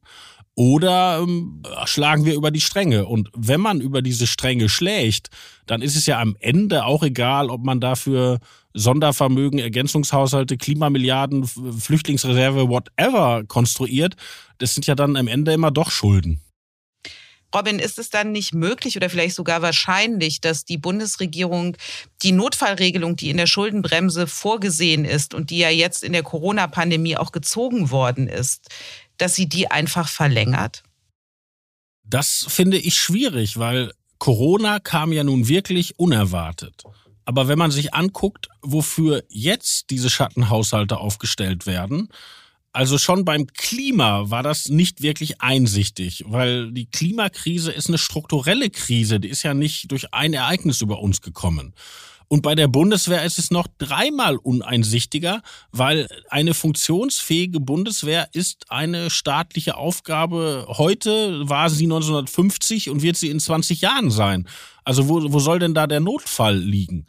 oder 0.55 1.21
ähm, 1.23 1.63
schlagen 1.85 2.25
wir 2.25 2.35
über 2.35 2.51
die 2.51 2.61
Stränge? 2.61 3.07
Und 3.07 3.31
wenn 3.35 3.61
man 3.61 3.81
über 3.81 4.03
diese 4.03 4.27
Stränge 4.27 4.69
schlägt, 4.69 5.29
dann 5.67 5.83
ist 5.83 5.97
es 5.97 6.07
ja 6.07 6.21
am 6.21 6.37
Ende 6.41 6.85
auch 6.85 7.03
egal, 7.03 7.49
ob 7.49 7.65
man 7.65 7.81
dafür 7.81 8.39
Sondervermögen, 8.79 9.59
Ergänzungshaushalte, 9.59 10.57
Klimamilliarden, 10.57 11.47
Flüchtlingsreserve, 11.47 12.69
whatever 12.69 13.45
konstruiert. 13.47 14.15
Das 14.59 14.75
sind 14.75 14.87
ja 14.87 14.95
dann 14.95 15.17
am 15.17 15.29
Ende 15.29 15.53
immer 15.53 15.71
doch 15.71 15.91
Schulden. 15.91 16.41
Robin, 17.55 17.79
ist 17.79 17.99
es 17.99 18.11
dann 18.11 18.33
nicht 18.33 18.53
möglich 18.53 18.97
oder 18.97 19.09
vielleicht 19.09 19.35
sogar 19.35 19.63
wahrscheinlich, 19.63 20.41
dass 20.41 20.65
die 20.67 20.77
Bundesregierung 20.77 21.77
die 22.23 22.33
Notfallregelung, 22.33 23.17
die 23.17 23.31
in 23.31 23.39
der 23.39 23.47
Schuldenbremse 23.47 24.27
vorgesehen 24.27 25.07
ist 25.07 25.33
und 25.33 25.49
die 25.51 25.59
ja 25.59 25.71
jetzt 25.71 26.05
in 26.05 26.13
der 26.13 26.23
Corona-Pandemie 26.23 27.17
auch 27.17 27.33
gezogen 27.33 27.91
worden 27.91 28.29
ist, 28.29 28.69
dass 29.17 29.35
sie 29.35 29.49
die 29.49 29.71
einfach 29.71 30.09
verlängert? 30.09 30.83
Das 32.05 32.47
finde 32.49 32.79
ich 32.79 32.95
schwierig, 32.95 33.59
weil 33.59 33.93
Corona 34.19 34.79
kam 34.79 35.13
ja 35.13 35.25
nun 35.25 35.49
wirklich 35.49 35.99
unerwartet. 35.99 36.83
Aber 37.29 37.47
wenn 37.47 37.59
man 37.59 37.71
sich 37.71 37.93
anguckt, 37.93 38.49
wofür 38.63 39.23
jetzt 39.29 39.91
diese 39.91 40.09
Schattenhaushalte 40.09 40.97
aufgestellt 40.97 41.67
werden, 41.67 42.09
also 42.73 42.97
schon 42.97 43.27
beim 43.27 43.47
Klima 43.49 44.31
war 44.31 44.43
das 44.43 44.71
nicht 44.71 45.03
wirklich 45.03 45.43
einsichtig, 45.43 46.25
weil 46.27 46.73
die 46.73 46.87
Klimakrise 46.87 47.71
ist 47.71 47.89
eine 47.89 47.99
strukturelle 47.99 48.71
Krise, 48.71 49.21
die 49.21 49.29
ist 49.29 49.43
ja 49.43 49.53
nicht 49.53 49.93
durch 49.93 50.15
ein 50.15 50.33
Ereignis 50.33 50.81
über 50.81 51.01
uns 51.01 51.21
gekommen. 51.21 51.75
Und 52.29 52.43
bei 52.43 52.55
der 52.55 52.69
Bundeswehr 52.69 53.25
ist 53.25 53.39
es 53.39 53.51
noch 53.51 53.67
dreimal 53.79 54.37
uneinsichtiger, 54.37 55.43
weil 55.73 56.09
eine 56.29 56.53
funktionsfähige 56.53 57.59
Bundeswehr 57.59 58.29
ist 58.33 58.71
eine 58.71 59.09
staatliche 59.09 59.77
Aufgabe. 59.77 60.67
Heute 60.69 61.49
war 61.49 61.71
sie 61.71 61.85
1950 61.85 62.91
und 62.91 63.01
wird 63.03 63.17
sie 63.17 63.31
in 63.31 63.41
20 63.41 63.81
Jahren 63.81 64.11
sein. 64.11 64.47
Also 64.85 65.09
wo, 65.09 65.33
wo 65.33 65.39
soll 65.39 65.59
denn 65.59 65.75
da 65.75 65.87
der 65.87 66.01
Notfall 66.01 66.59
liegen? 66.59 67.07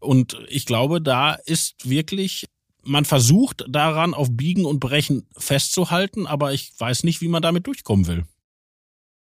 Und 0.00 0.38
ich 0.48 0.64
glaube, 0.64 1.02
da 1.02 1.34
ist 1.34 1.88
wirklich 1.88 2.46
man 2.84 3.04
versucht 3.04 3.64
daran 3.68 4.14
auf 4.14 4.28
Biegen 4.30 4.64
und 4.64 4.80
Brechen 4.80 5.26
festzuhalten, 5.36 6.26
aber 6.26 6.52
ich 6.52 6.72
weiß 6.78 7.04
nicht, 7.04 7.20
wie 7.20 7.28
man 7.28 7.42
damit 7.42 7.66
durchkommen 7.66 8.06
will. 8.06 8.24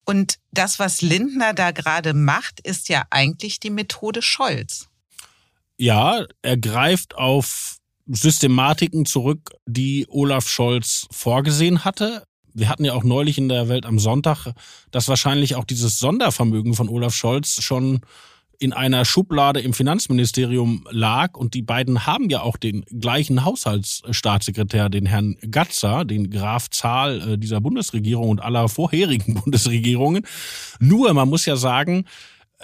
Und 0.04 0.38
das, 0.50 0.78
was 0.78 1.00
Lindner 1.00 1.54
da 1.54 1.70
gerade 1.70 2.12
macht, 2.14 2.60
ist 2.60 2.88
ja 2.88 3.04
eigentlich 3.10 3.60
die 3.60 3.70
Methode 3.70 4.22
Scholz. 4.22 4.88
Ja, 5.78 6.24
er 6.42 6.56
greift 6.56 7.16
auf 7.16 7.78
Systematiken 8.06 9.06
zurück, 9.06 9.50
die 9.66 10.06
Olaf 10.08 10.48
Scholz 10.48 11.06
vorgesehen 11.10 11.84
hatte. 11.84 12.24
Wir 12.54 12.68
hatten 12.68 12.84
ja 12.84 12.92
auch 12.92 13.04
neulich 13.04 13.38
in 13.38 13.48
der 13.48 13.68
Welt 13.68 13.86
am 13.86 13.98
Sonntag, 13.98 14.52
dass 14.90 15.08
wahrscheinlich 15.08 15.54
auch 15.54 15.64
dieses 15.64 15.98
Sondervermögen 15.98 16.74
von 16.74 16.88
Olaf 16.88 17.14
Scholz 17.14 17.62
schon 17.62 18.00
in 18.62 18.72
einer 18.72 19.04
Schublade 19.04 19.60
im 19.60 19.72
Finanzministerium 19.72 20.86
lag 20.90 21.36
und 21.36 21.54
die 21.54 21.62
beiden 21.62 22.06
haben 22.06 22.30
ja 22.30 22.42
auch 22.42 22.56
den 22.56 22.82
gleichen 22.82 23.44
Haushaltsstaatssekretär, 23.44 24.88
den 24.88 25.06
Herrn 25.06 25.36
Gatzer, 25.50 26.04
den 26.04 26.30
Graf 26.30 26.70
Zahl 26.70 27.32
äh, 27.32 27.38
dieser 27.38 27.60
Bundesregierung 27.60 28.28
und 28.28 28.40
aller 28.40 28.68
vorherigen 28.68 29.34
Bundesregierungen. 29.42 30.24
Nur, 30.78 31.12
man 31.12 31.28
muss 31.28 31.44
ja 31.44 31.56
sagen, 31.56 32.04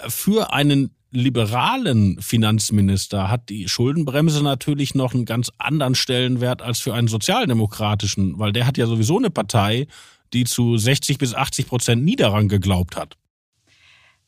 für 0.07 0.53
einen 0.53 0.95
liberalen 1.11 2.21
Finanzminister 2.21 3.29
hat 3.29 3.49
die 3.49 3.67
Schuldenbremse 3.67 4.43
natürlich 4.43 4.95
noch 4.95 5.13
einen 5.13 5.25
ganz 5.25 5.51
anderen 5.57 5.95
Stellenwert 5.95 6.61
als 6.61 6.79
für 6.79 6.93
einen 6.93 7.07
sozialdemokratischen, 7.07 8.37
weil 8.37 8.51
der 8.51 8.67
hat 8.67 8.77
ja 8.77 8.85
sowieso 8.85 9.17
eine 9.17 9.29
Partei, 9.29 9.87
die 10.33 10.43
zu 10.43 10.77
60 10.77 11.17
bis 11.17 11.33
80 11.33 11.67
Prozent 11.67 12.03
nie 12.03 12.15
daran 12.15 12.47
geglaubt 12.47 12.95
hat. 12.95 13.17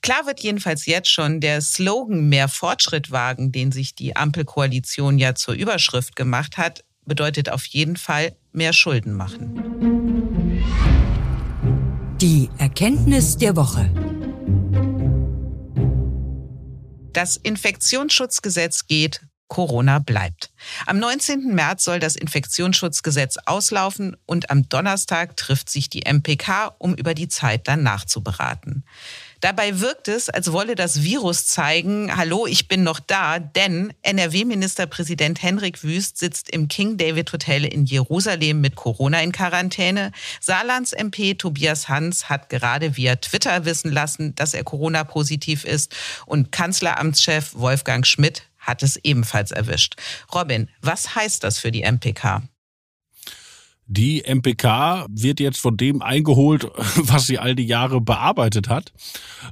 Klar 0.01 0.25
wird 0.25 0.39
jedenfalls 0.39 0.87
jetzt 0.87 1.09
schon 1.09 1.39
der 1.41 1.61
Slogan 1.61 2.27
mehr 2.27 2.47
Fortschritt 2.47 3.11
wagen, 3.11 3.51
den 3.51 3.71
sich 3.71 3.93
die 3.93 4.15
Ampelkoalition 4.15 5.19
ja 5.19 5.35
zur 5.35 5.53
Überschrift 5.53 6.15
gemacht 6.15 6.57
hat, 6.57 6.83
bedeutet 7.05 7.49
auf 7.49 7.65
jeden 7.65 7.97
Fall 7.97 8.35
mehr 8.51 8.73
Schulden 8.73 9.13
machen. 9.13 9.61
Die 12.19 12.49
Erkenntnis 12.57 13.37
der 13.37 13.55
Woche. 13.55 14.10
Das 17.13 17.35
Infektionsschutzgesetz 17.37 18.87
geht, 18.87 19.21
Corona 19.49 19.99
bleibt. 19.99 20.49
Am 20.85 20.97
19. 20.97 21.53
März 21.53 21.83
soll 21.83 21.99
das 21.99 22.15
Infektionsschutzgesetz 22.15 23.37
auslaufen 23.45 24.15
und 24.25 24.49
am 24.49 24.69
Donnerstag 24.69 25.35
trifft 25.35 25.69
sich 25.69 25.89
die 25.89 26.05
MPK, 26.05 26.73
um 26.77 26.95
über 26.95 27.13
die 27.13 27.27
Zeit 27.27 27.67
danach 27.67 28.05
zu 28.05 28.23
beraten. 28.23 28.85
Dabei 29.41 29.79
wirkt 29.79 30.07
es, 30.07 30.29
als 30.29 30.51
wolle 30.51 30.75
das 30.75 31.01
Virus 31.01 31.47
zeigen, 31.47 32.15
hallo, 32.15 32.45
ich 32.45 32.67
bin 32.67 32.83
noch 32.83 32.99
da, 32.99 33.39
denn 33.39 33.91
NRW-Ministerpräsident 34.03 35.41
Henrik 35.41 35.83
Wüst 35.83 36.19
sitzt 36.19 36.47
im 36.51 36.67
King 36.67 36.97
David 36.97 37.33
Hotel 37.33 37.65
in 37.65 37.85
Jerusalem 37.85 38.61
mit 38.61 38.75
Corona 38.75 39.19
in 39.21 39.31
Quarantäne. 39.31 40.11
Saarlands 40.39 40.93
MP 40.93 41.33
Tobias 41.33 41.89
Hans 41.89 42.29
hat 42.29 42.49
gerade 42.49 42.97
via 42.97 43.15
Twitter 43.15 43.65
wissen 43.65 43.91
lassen, 43.91 44.35
dass 44.35 44.53
er 44.53 44.63
Corona-positiv 44.63 45.65
ist 45.65 45.95
und 46.27 46.51
Kanzleramtschef 46.51 47.55
Wolfgang 47.55 48.05
Schmidt 48.05 48.43
hat 48.59 48.83
es 48.83 48.97
ebenfalls 48.97 49.49
erwischt. 49.49 49.95
Robin, 50.33 50.69
was 50.81 51.15
heißt 51.15 51.43
das 51.43 51.57
für 51.57 51.71
die 51.71 51.81
MPK? 51.81 52.43
Die 53.87 54.23
MPK 54.25 55.05
wird 55.09 55.39
jetzt 55.39 55.59
von 55.59 55.75
dem 55.75 56.01
eingeholt, 56.01 56.63
was 56.95 57.25
sie 57.25 57.39
all 57.39 57.55
die 57.55 57.65
Jahre 57.65 57.99
bearbeitet 57.99 58.69
hat. 58.69 58.93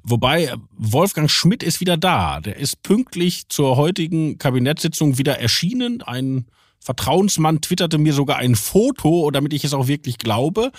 Wobei 0.03 0.53
Wolfgang 0.77 1.29
Schmidt 1.29 1.63
ist 1.63 1.81
wieder 1.81 1.97
da. 1.97 2.39
Der 2.39 2.57
ist 2.57 2.81
pünktlich 2.83 3.49
zur 3.49 3.75
heutigen 3.75 4.37
Kabinettssitzung 4.37 5.17
wieder 5.17 5.39
erschienen. 5.39 6.01
Ein 6.01 6.45
Vertrauensmann 6.79 7.61
twitterte 7.61 7.97
mir 7.97 8.13
sogar 8.13 8.37
ein 8.37 8.55
Foto, 8.55 9.29
damit 9.31 9.53
ich 9.53 9.65
es 9.65 9.73
auch 9.73 9.87
wirklich 9.87 10.17
glaube. 10.17 10.71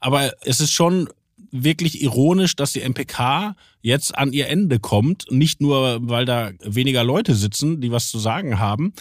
Aber 0.00 0.32
es 0.42 0.60
ist 0.60 0.72
schon 0.72 1.08
wirklich 1.50 2.02
ironisch, 2.02 2.56
dass 2.56 2.72
die 2.72 2.86
MPK 2.86 3.56
jetzt 3.80 4.16
an 4.16 4.32
ihr 4.32 4.48
Ende 4.48 4.78
kommt. 4.78 5.30
Nicht 5.30 5.60
nur, 5.60 5.98
weil 6.02 6.24
da 6.24 6.50
weniger 6.62 7.04
Leute 7.04 7.34
sitzen, 7.34 7.80
die 7.80 7.90
was 7.90 8.10
zu 8.10 8.18
sagen 8.18 8.58
haben, 8.58 8.92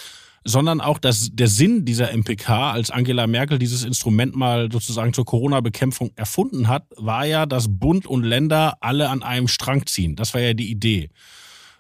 sondern 0.46 0.80
auch 0.80 1.00
dass 1.00 1.32
der 1.34 1.48
Sinn 1.48 1.86
dieser 1.86 2.16
MPK, 2.16 2.72
als 2.72 2.92
Angela 2.92 3.26
Merkel 3.26 3.58
dieses 3.58 3.84
Instrument 3.84 4.36
mal 4.36 4.72
sozusagen 4.72 5.12
zur 5.12 5.26
Corona-Bekämpfung 5.26 6.12
erfunden 6.16 6.68
hat, 6.68 6.86
war 6.96 7.26
ja, 7.26 7.48
dass 7.48 7.66
Bund 7.68 8.06
und 8.06 8.24
Länder 8.24 8.78
alle 8.80 9.10
an 9.10 9.24
einem 9.24 9.48
Strang 9.48 9.88
ziehen. 9.88 10.16
Das 10.16 10.36
war 10.36 10.42
ja 10.42 10.54
die 10.54 10.70
Idee. 10.70 11.10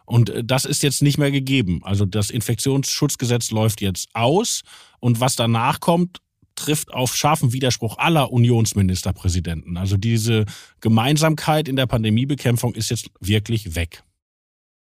Und 0.05 0.31
äh, 0.31 0.43
das 0.43 0.65
ist 0.65 0.81
jetzt 0.83 1.03
nicht 1.03 1.19
mehr 1.19 1.31
gegeben. 1.31 1.81
Also 1.83 2.05
das 2.05 2.31
Infektionsschutzgesetz 2.31 3.51
läuft 3.51 3.81
jetzt 3.81 4.09
aus 4.13 4.61
und 4.99 5.19
was 5.19 5.35
danach 5.35 5.79
kommt, 5.79 6.17
trifft 6.55 6.91
auf 6.91 7.15
scharfen 7.15 7.53
Widerspruch 7.53 7.97
aller 7.99 8.31
Unionsministerpräsidenten. 8.31 9.77
Also 9.77 9.97
diese 9.97 10.45
Gemeinsamkeit 10.79 11.67
in 11.67 11.75
der 11.75 11.85
Pandemiebekämpfung 11.85 12.73
ist 12.73 12.89
jetzt 12.89 13.11
wirklich 13.19 13.75
weg. 13.75 14.03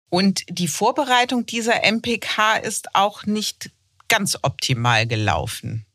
Und 0.10 0.44
die 0.50 0.68
Vorbereitung 0.68 1.46
dieser 1.46 1.84
MPK 1.84 2.58
ist 2.58 2.96
auch 2.96 3.26
nicht 3.26 3.72
ganz 4.08 4.38
optimal 4.42 5.06
gelaufen. 5.06 5.86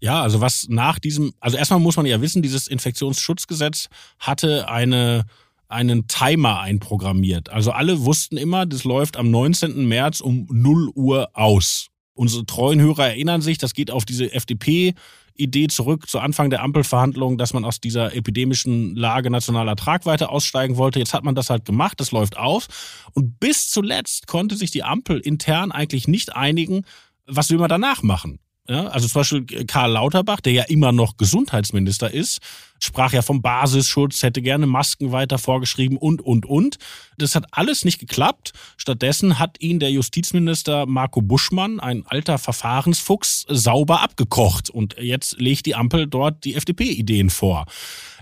Ja, 0.00 0.22
also 0.22 0.40
was 0.40 0.66
nach 0.68 0.98
diesem, 0.98 1.34
also 1.40 1.56
erstmal 1.56 1.80
muss 1.80 1.96
man 1.96 2.06
ja 2.06 2.20
wissen, 2.20 2.42
dieses 2.42 2.68
Infektionsschutzgesetz 2.68 3.88
hatte 4.18 4.68
eine 4.68 5.24
einen 5.70 6.08
Timer 6.08 6.60
einprogrammiert. 6.60 7.48
Also 7.48 7.70
alle 7.70 8.04
wussten 8.04 8.36
immer, 8.36 8.66
das 8.66 8.84
läuft 8.84 9.16
am 9.16 9.30
19. 9.30 9.86
März 9.86 10.20
um 10.20 10.48
0 10.50 10.90
Uhr 10.94 11.30
aus. 11.34 11.86
Unsere 12.14 12.44
treuen 12.44 12.80
Hörer 12.80 13.06
erinnern 13.06 13.40
sich, 13.40 13.56
das 13.56 13.72
geht 13.72 13.90
auf 13.90 14.04
diese 14.04 14.32
FDP 14.32 14.94
Idee 15.40 15.68
zurück 15.68 16.08
zu 16.08 16.18
Anfang 16.18 16.50
der 16.50 16.62
Ampelverhandlungen, 16.62 17.38
dass 17.38 17.52
man 17.54 17.64
aus 17.64 17.80
dieser 17.80 18.14
epidemischen 18.14 18.94
Lage 18.94 19.30
nationaler 19.30 19.76
Tragweite 19.76 20.28
aussteigen 20.28 20.76
wollte. 20.76 20.98
Jetzt 20.98 21.14
hat 21.14 21.24
man 21.24 21.34
das 21.34 21.50
halt 21.50 21.64
gemacht, 21.64 21.98
das 22.00 22.12
läuft 22.12 22.36
auf. 22.36 22.68
Und 23.14 23.40
bis 23.40 23.70
zuletzt 23.70 24.26
konnte 24.26 24.56
sich 24.56 24.70
die 24.70 24.82
Ampel 24.82 25.18
intern 25.18 25.72
eigentlich 25.72 26.06
nicht 26.08 26.34
einigen, 26.36 26.84
was 27.26 27.50
will 27.50 27.58
man 27.58 27.68
danach 27.68 28.02
machen. 28.02 28.38
Ja, 28.70 28.86
also 28.86 29.08
zum 29.08 29.18
Beispiel 29.18 29.66
Karl 29.66 29.90
Lauterbach, 29.90 30.40
der 30.40 30.52
ja 30.52 30.62
immer 30.62 30.92
noch 30.92 31.16
Gesundheitsminister 31.16 32.14
ist, 32.14 32.38
sprach 32.78 33.12
ja 33.12 33.20
vom 33.20 33.42
Basisschutz, 33.42 34.22
hätte 34.22 34.42
gerne 34.42 34.68
Masken 34.68 35.10
weiter 35.10 35.38
vorgeschrieben 35.38 35.96
und, 35.96 36.22
und, 36.22 36.46
und. 36.46 36.76
Das 37.18 37.34
hat 37.34 37.46
alles 37.50 37.84
nicht 37.84 37.98
geklappt. 37.98 38.52
Stattdessen 38.76 39.40
hat 39.40 39.60
ihn 39.60 39.80
der 39.80 39.90
Justizminister 39.90 40.86
Marco 40.86 41.20
Buschmann, 41.20 41.80
ein 41.80 42.06
alter 42.06 42.38
Verfahrensfuchs, 42.38 43.44
sauber 43.48 44.02
abgekocht. 44.02 44.70
Und 44.70 44.94
jetzt 45.00 45.40
legt 45.40 45.66
die 45.66 45.74
Ampel 45.74 46.06
dort 46.06 46.44
die 46.44 46.54
FDP-Ideen 46.54 47.30
vor. 47.30 47.66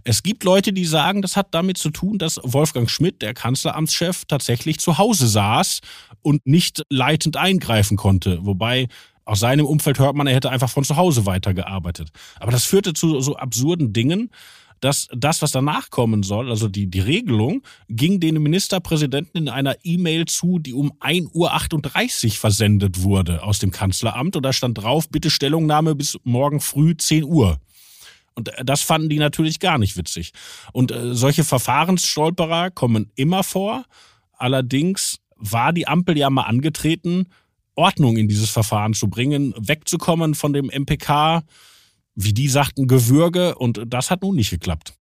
Es 0.04 0.22
gibt 0.22 0.44
Leute, 0.44 0.72
die 0.72 0.86
sagen, 0.86 1.20
das 1.20 1.36
hat 1.36 1.48
damit 1.50 1.76
zu 1.76 1.90
tun, 1.90 2.16
dass 2.16 2.40
Wolfgang 2.42 2.88
Schmidt, 2.88 3.20
der 3.20 3.34
Kanzleramtschef, 3.34 4.24
tatsächlich 4.24 4.78
zu 4.78 4.96
Hause 4.96 5.28
saß 5.28 5.80
und 6.22 6.46
nicht 6.46 6.84
leitend 6.88 7.36
eingreifen 7.36 7.98
konnte. 7.98 8.38
Wobei 8.46 8.88
aus 9.28 9.40
seinem 9.40 9.66
Umfeld 9.66 9.98
hört 9.98 10.16
man, 10.16 10.26
er 10.26 10.34
hätte 10.34 10.50
einfach 10.50 10.70
von 10.70 10.84
zu 10.84 10.96
Hause 10.96 11.26
weitergearbeitet. 11.26 12.08
Aber 12.40 12.50
das 12.50 12.64
führte 12.64 12.94
zu 12.94 13.20
so 13.20 13.36
absurden 13.36 13.92
Dingen, 13.92 14.30
dass 14.80 15.08
das, 15.14 15.42
was 15.42 15.50
danach 15.50 15.90
kommen 15.90 16.22
soll, 16.22 16.48
also 16.48 16.66
die, 16.66 16.86
die 16.86 17.00
Regelung, 17.00 17.62
ging 17.90 18.20
den 18.20 18.42
Ministerpräsidenten 18.42 19.36
in 19.36 19.48
einer 19.50 19.76
E-Mail 19.82 20.24
zu, 20.24 20.58
die 20.58 20.72
um 20.72 20.92
1.38 21.00 22.24
Uhr 22.24 22.30
versendet 22.32 23.02
wurde 23.02 23.42
aus 23.42 23.58
dem 23.58 23.70
Kanzleramt. 23.70 24.34
Und 24.36 24.44
da 24.44 24.52
stand 24.54 24.78
drauf, 24.78 25.10
bitte 25.10 25.28
Stellungnahme 25.28 25.94
bis 25.94 26.18
morgen 26.24 26.60
früh 26.60 26.96
10 26.96 27.24
Uhr. 27.24 27.58
Und 28.34 28.50
das 28.64 28.80
fanden 28.80 29.10
die 29.10 29.18
natürlich 29.18 29.60
gar 29.60 29.76
nicht 29.76 29.98
witzig. 29.98 30.32
Und 30.72 30.90
äh, 30.90 31.14
solche 31.14 31.44
Verfahrensstolperer 31.44 32.70
kommen 32.70 33.10
immer 33.14 33.42
vor. 33.42 33.84
Allerdings 34.32 35.18
war 35.36 35.74
die 35.74 35.86
Ampel 35.86 36.16
ja 36.16 36.30
mal 36.30 36.44
angetreten, 36.44 37.26
Ordnung 37.78 38.16
in 38.16 38.28
dieses 38.28 38.50
Verfahren 38.50 38.92
zu 38.92 39.08
bringen, 39.08 39.54
wegzukommen 39.56 40.34
von 40.34 40.52
dem 40.52 40.68
MPK, 40.68 41.42
wie 42.14 42.34
die 42.34 42.48
sagten, 42.48 42.88
Gewürge. 42.88 43.54
Und 43.54 43.80
das 43.86 44.10
hat 44.10 44.22
nun 44.22 44.36
nicht 44.36 44.50
geklappt. 44.50 44.94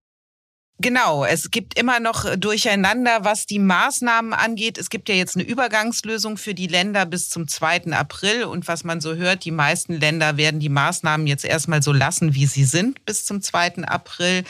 Genau, 0.80 1.24
es 1.24 1.50
gibt 1.50 1.76
immer 1.76 1.98
noch 1.98 2.36
Durcheinander, 2.36 3.24
was 3.24 3.46
die 3.46 3.58
Maßnahmen 3.58 4.32
angeht. 4.32 4.78
Es 4.78 4.90
gibt 4.90 5.08
ja 5.08 5.16
jetzt 5.16 5.34
eine 5.34 5.44
Übergangslösung 5.44 6.36
für 6.36 6.54
die 6.54 6.68
Länder 6.68 7.04
bis 7.04 7.30
zum 7.30 7.48
2. 7.48 7.92
April. 7.92 8.44
Und 8.44 8.68
was 8.68 8.84
man 8.84 9.00
so 9.00 9.16
hört, 9.16 9.44
die 9.44 9.50
meisten 9.50 9.94
Länder 9.94 10.36
werden 10.36 10.60
die 10.60 10.68
Maßnahmen 10.68 11.26
jetzt 11.26 11.44
erstmal 11.44 11.82
so 11.82 11.92
lassen, 11.92 12.36
wie 12.36 12.46
sie 12.46 12.64
sind 12.64 13.04
bis 13.04 13.24
zum 13.24 13.42
2. 13.42 13.88
April. 13.88 14.44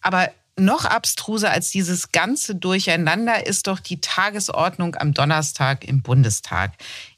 Aber 0.00 0.30
noch 0.56 0.84
abstruser 0.84 1.50
als 1.50 1.70
dieses 1.70 2.12
ganze 2.12 2.54
Durcheinander 2.54 3.44
ist 3.44 3.66
doch 3.66 3.80
die 3.80 4.00
Tagesordnung 4.00 4.94
am 4.94 5.12
Donnerstag 5.12 5.82
im 5.84 6.02
Bundestag. 6.02 6.74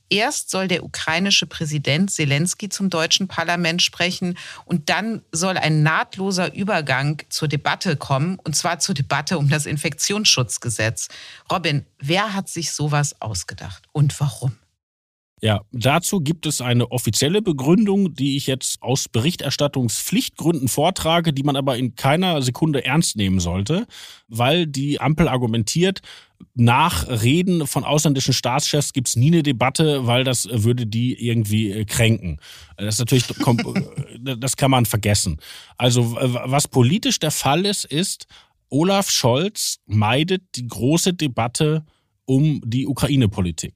Erst 0.08 0.50
soll 0.50 0.68
der 0.68 0.84
ukrainische 0.84 1.46
Präsident 1.46 2.10
Zelensky 2.10 2.68
zum 2.68 2.90
deutschen 2.90 3.28
Parlament 3.28 3.82
sprechen 3.82 4.38
und 4.64 4.88
dann 4.88 5.22
soll 5.32 5.56
ein 5.56 5.82
nahtloser 5.82 6.54
Übergang 6.54 7.22
zur 7.28 7.48
Debatte 7.48 7.96
kommen, 7.96 8.38
und 8.44 8.54
zwar 8.54 8.78
zur 8.78 8.94
Debatte 8.94 9.38
um 9.38 9.48
das 9.48 9.66
Infektionsschutzgesetz. 9.66 11.08
Robin, 11.50 11.84
wer 11.98 12.34
hat 12.34 12.48
sich 12.48 12.72
sowas 12.72 13.20
ausgedacht 13.20 13.82
und 13.92 14.18
warum? 14.20 14.56
Ja, 15.42 15.60
dazu 15.70 16.20
gibt 16.20 16.46
es 16.46 16.62
eine 16.62 16.90
offizielle 16.90 17.42
Begründung, 17.42 18.14
die 18.14 18.38
ich 18.38 18.46
jetzt 18.46 18.80
aus 18.80 19.06
Berichterstattungspflichtgründen 19.06 20.68
vortrage, 20.68 21.34
die 21.34 21.42
man 21.42 21.56
aber 21.56 21.76
in 21.76 21.94
keiner 21.94 22.40
Sekunde 22.40 22.86
ernst 22.86 23.16
nehmen 23.16 23.38
sollte, 23.38 23.86
weil 24.28 24.66
die 24.66 24.98
Ampel 24.98 25.28
argumentiert, 25.28 26.00
nach 26.54 27.06
Reden 27.08 27.66
von 27.66 27.84
ausländischen 27.84 28.32
Staatschefs 28.32 28.94
gibt 28.94 29.08
es 29.08 29.16
nie 29.16 29.28
eine 29.28 29.42
Debatte, 29.42 30.06
weil 30.06 30.24
das 30.24 30.48
würde 30.50 30.86
die 30.86 31.14
irgendwie 31.14 31.70
äh, 31.70 31.84
kränken. 31.84 32.40
Das 32.78 32.94
ist 32.94 32.98
natürlich, 32.98 33.28
äh, 33.30 34.36
das 34.38 34.56
kann 34.56 34.70
man 34.70 34.86
vergessen. 34.86 35.38
Also 35.76 36.16
was 36.16 36.68
politisch 36.68 37.18
der 37.18 37.30
Fall 37.30 37.66
ist, 37.66 37.84
ist, 37.84 38.26
Olaf 38.70 39.10
Scholz 39.10 39.80
meidet 39.86 40.42
die 40.56 40.66
große 40.66 41.14
Debatte 41.14 41.84
um 42.24 42.60
die 42.64 42.86
Ukraine-Politik. 42.86 43.74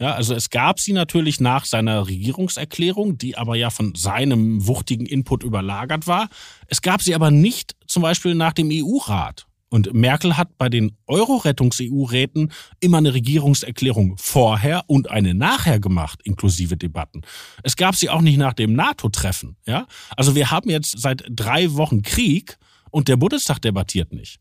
Ja, 0.00 0.14
also 0.14 0.34
es 0.34 0.48
gab 0.48 0.80
sie 0.80 0.94
natürlich 0.94 1.40
nach 1.40 1.66
seiner 1.66 2.08
Regierungserklärung, 2.08 3.18
die 3.18 3.36
aber 3.36 3.54
ja 3.56 3.68
von 3.68 3.94
seinem 3.94 4.66
wuchtigen 4.66 5.04
Input 5.04 5.42
überlagert 5.42 6.06
war. 6.06 6.30
Es 6.68 6.80
gab 6.80 7.02
sie 7.02 7.14
aber 7.14 7.30
nicht 7.30 7.76
zum 7.86 8.02
Beispiel 8.02 8.34
nach 8.34 8.54
dem 8.54 8.70
EU-Rat. 8.72 9.46
Und 9.68 9.92
Merkel 9.94 10.36
hat 10.36 10.56
bei 10.56 10.68
den 10.68 10.96
Euro-Rettungs-EU-Räten 11.06 12.50
immer 12.80 12.98
eine 12.98 13.14
Regierungserklärung 13.14 14.16
vorher 14.18 14.84
und 14.88 15.10
eine 15.10 15.34
nachher 15.34 15.78
gemacht, 15.78 16.20
inklusive 16.24 16.76
Debatten. 16.76 17.20
Es 17.62 17.76
gab 17.76 17.94
sie 17.94 18.08
auch 18.08 18.22
nicht 18.22 18.38
nach 18.38 18.54
dem 18.54 18.72
NATO-Treffen. 18.72 19.56
Ja? 19.66 19.86
Also 20.16 20.34
wir 20.34 20.50
haben 20.50 20.70
jetzt 20.70 20.98
seit 20.98 21.24
drei 21.30 21.74
Wochen 21.74 22.02
Krieg 22.02 22.58
und 22.90 23.06
der 23.06 23.16
Bundestag 23.16 23.60
debattiert 23.60 24.12
nicht. 24.12 24.40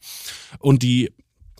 Und 0.57 0.81
die 0.81 1.11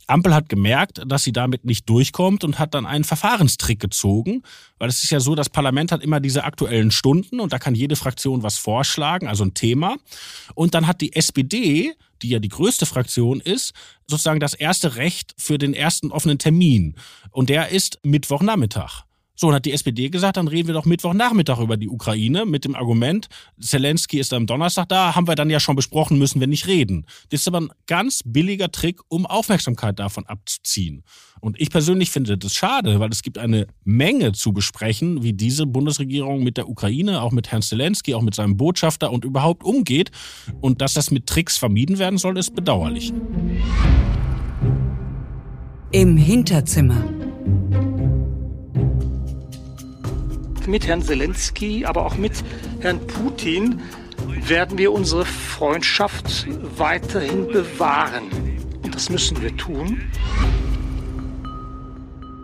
Ampel 0.10 0.34
hat 0.34 0.50
gemerkt, 0.50 1.02
dass 1.06 1.24
sie 1.24 1.32
damit 1.32 1.66
nicht 1.66 1.90
durchkommt 1.90 2.44
und 2.44 2.60
hat 2.60 2.74
dann 2.74 2.86
einen 2.86 3.04
Verfahrenstrick 3.04 3.80
gezogen, 3.80 4.44
weil 4.78 4.90
es 4.90 5.04
ist 5.04 5.12
ja 5.12 5.20
so, 5.20 5.36
das 5.36 5.50
Parlament 5.50 5.92
hat 5.92 6.04
immer 6.04 6.20
diese 6.20 6.44
aktuellen 6.44 6.92
Stunden 6.92 7.40
und 7.40 7.54
da 7.54 7.60
kann 7.60 7.76
jede 7.76 7.96
Fraktion 7.96 8.44
was 8.44 8.58
vorschlagen, 8.58 9.28
also 9.28 9.44
ein 9.44 9.54
Thema. 9.54 9.98
Und 10.56 10.74
dann 10.74 10.88
hat 10.88 11.02
die 11.02 11.16
SPD, 11.16 11.94
die 12.22 12.30
ja 12.30 12.40
die 12.40 12.50
größte 12.50 12.86
Fraktion 12.86 13.40
ist, 13.40 13.74
sozusagen 14.08 14.40
das 14.40 14.54
erste 14.54 14.96
Recht 14.96 15.34
für 15.38 15.58
den 15.58 15.74
ersten 15.74 16.12
offenen 16.12 16.38
Termin. 16.38 16.96
Und 17.32 17.50
der 17.50 17.70
ist 17.70 18.00
Mittwochnachmittag. 18.04 19.09
So, 19.40 19.48
und 19.48 19.54
hat 19.54 19.64
die 19.64 19.72
SPD 19.72 20.10
gesagt, 20.10 20.36
dann 20.36 20.50
reden 20.50 20.68
wir 20.68 20.74
doch 20.74 20.84
Mittwochnachmittag 20.84 21.62
über 21.62 21.78
die 21.78 21.88
Ukraine 21.88 22.46
mit 22.46 22.66
dem 22.66 22.76
Argument, 22.76 23.28
Zelensky 23.58 24.20
ist 24.20 24.34
am 24.34 24.48
Donnerstag 24.48 24.90
da, 24.90 25.16
haben 25.16 25.30
wir 25.30 25.36
dann 25.36 25.50
ja 25.50 25.62
schon 25.62 25.78
besprochen, 25.78 26.18
müssen 26.18 26.42
wir 26.42 26.48
nicht 26.48 26.68
reden. 26.68 27.06
Das 27.30 27.40
ist 27.40 27.48
aber 27.48 27.62
ein 27.62 27.70
ganz 27.88 28.20
billiger 28.26 28.70
Trick, 28.70 29.00
um 29.08 29.26
Aufmerksamkeit 29.26 29.98
davon 29.98 30.26
abzuziehen. 30.26 31.06
Und 31.40 31.58
ich 31.58 31.70
persönlich 31.70 32.12
finde 32.12 32.38
das 32.38 32.54
schade, 32.54 33.00
weil 33.00 33.12
es 33.12 33.22
gibt 33.22 33.38
eine 33.38 33.68
Menge 33.86 34.34
zu 34.34 34.52
besprechen, 34.52 35.24
wie 35.24 35.32
diese 35.32 35.66
Bundesregierung 35.66 36.44
mit 36.44 36.58
der 36.58 36.68
Ukraine, 36.68 37.22
auch 37.22 37.32
mit 37.32 37.50
Herrn 37.50 37.62
Zelensky, 37.62 38.16
auch 38.16 38.22
mit 38.22 38.36
seinem 38.36 38.58
Botschafter 38.58 39.10
und 39.10 39.24
überhaupt 39.24 39.64
umgeht. 39.64 40.12
Und 40.60 40.82
dass 40.82 40.96
das 40.96 41.12
mit 41.12 41.28
Tricks 41.28 41.56
vermieden 41.56 41.98
werden 41.98 42.20
soll, 42.20 42.38
ist 42.38 42.56
bedauerlich. 42.56 43.14
Im 45.94 46.18
Hinterzimmer. 46.18 47.19
Mit 50.70 50.88
Herrn 50.88 51.02
Zelensky, 51.02 51.86
aber 51.86 52.06
auch 52.06 52.16
mit 52.16 52.44
Herrn 52.80 53.06
Putin 53.08 53.82
werden 54.48 54.78
wir 54.78 54.92
unsere 54.92 55.26
Freundschaft 55.26 56.48
weiterhin 56.78 57.48
bewahren. 57.48 58.30
Und 58.84 58.94
das 58.94 59.10
müssen 59.10 59.42
wir 59.42 59.56
tun. 59.58 60.02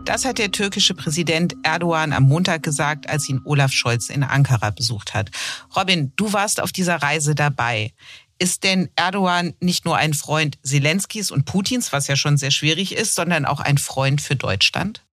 Das 0.06 0.24
hat 0.24 0.38
der 0.38 0.52
türkische 0.52 0.94
Präsident 0.94 1.56
Erdogan 1.64 2.14
am 2.14 2.24
Montag 2.24 2.62
gesagt, 2.62 3.10
als 3.10 3.28
ihn 3.28 3.42
Olaf 3.44 3.72
Scholz 3.72 4.10
in 4.10 4.24
Ankara 4.24 4.70
besucht 4.70 5.16
hat. 5.16 5.32
Robin, 5.76 6.14
du 6.16 6.32
warst 6.32 6.62
auf 6.62 6.72
dieser 6.72 6.98
Reise 6.98 7.34
dabei. 7.34 7.92
Ist 8.38 8.64
denn 8.64 8.90
Erdogan 8.96 9.54
nicht 9.62 9.86
nur 9.86 9.98
ein 9.98 10.14
Freund 10.14 10.58
Zelenskys 10.62 11.32
und 11.32 11.46
Putins, 11.46 11.92
was 11.92 12.08
ja 12.08 12.16
schon 12.16 12.38
sehr 12.38 12.52
schwierig 12.52 12.96
ist, 12.96 13.16
sondern 13.16 13.46
auch 13.46 13.62
ein 13.62 13.78
Freund 13.78 14.22
für 14.22 14.36
Deutschland? 14.36 15.05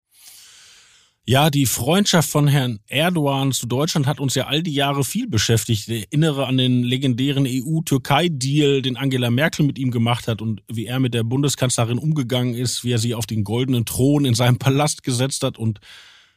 Ja, 1.24 1.50
die 1.50 1.66
Freundschaft 1.66 2.28
von 2.28 2.48
Herrn 2.48 2.80
Erdogan 2.88 3.52
zu 3.52 3.68
Deutschland 3.68 4.08
hat 4.08 4.18
uns 4.18 4.34
ja 4.34 4.48
all 4.48 4.60
die 4.60 4.74
Jahre 4.74 5.04
viel 5.04 5.28
beschäftigt. 5.28 5.88
Ich 5.88 6.10
erinnere 6.10 6.48
an 6.48 6.56
den 6.56 6.82
legendären 6.82 7.46
EU-Türkei-Deal, 7.46 8.82
den 8.82 8.96
Angela 8.96 9.30
Merkel 9.30 9.64
mit 9.64 9.78
ihm 9.78 9.92
gemacht 9.92 10.26
hat 10.26 10.42
und 10.42 10.64
wie 10.66 10.86
er 10.86 10.98
mit 10.98 11.14
der 11.14 11.22
Bundeskanzlerin 11.22 11.98
umgegangen 11.98 12.54
ist, 12.54 12.82
wie 12.82 12.90
er 12.90 12.98
sie 12.98 13.14
auf 13.14 13.26
den 13.26 13.44
goldenen 13.44 13.84
Thron 13.84 14.24
in 14.24 14.34
seinem 14.34 14.58
Palast 14.58 15.04
gesetzt 15.04 15.44
hat. 15.44 15.58
Und 15.58 15.78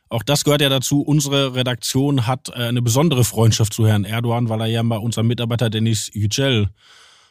auch 0.09 0.21
das 0.21 0.43
gehört 0.43 0.61
ja 0.61 0.69
dazu. 0.69 1.01
Unsere 1.01 1.55
Redaktion 1.55 2.27
hat 2.27 2.49
äh, 2.49 2.67
eine 2.67 2.83
besondere 2.83 3.23
Freundschaft 3.23 3.73
zu 3.73 3.87
Herrn 3.87 4.05
Erdogan, 4.05 4.49
weil 4.49 4.61
er 4.61 4.67
ja 4.67 4.83
mal 4.83 4.97
unser 4.97 5.23
Mitarbeiter 5.23 5.71
Dennis 5.71 6.11
Yücel 6.13 6.69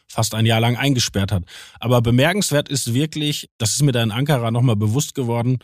fast 0.07 0.35
ein 0.35 0.45
Jahr 0.45 0.59
lang 0.59 0.75
eingesperrt 0.75 1.31
hat. 1.31 1.43
Aber 1.79 2.01
bemerkenswert 2.01 2.69
ist 2.69 2.93
wirklich, 2.93 3.49
das 3.57 3.71
ist 3.71 3.81
mir 3.81 3.93
da 3.93 4.03
in 4.03 4.11
Ankara 4.11 4.51
nochmal 4.51 4.75
bewusst 4.75 5.15
geworden, 5.15 5.59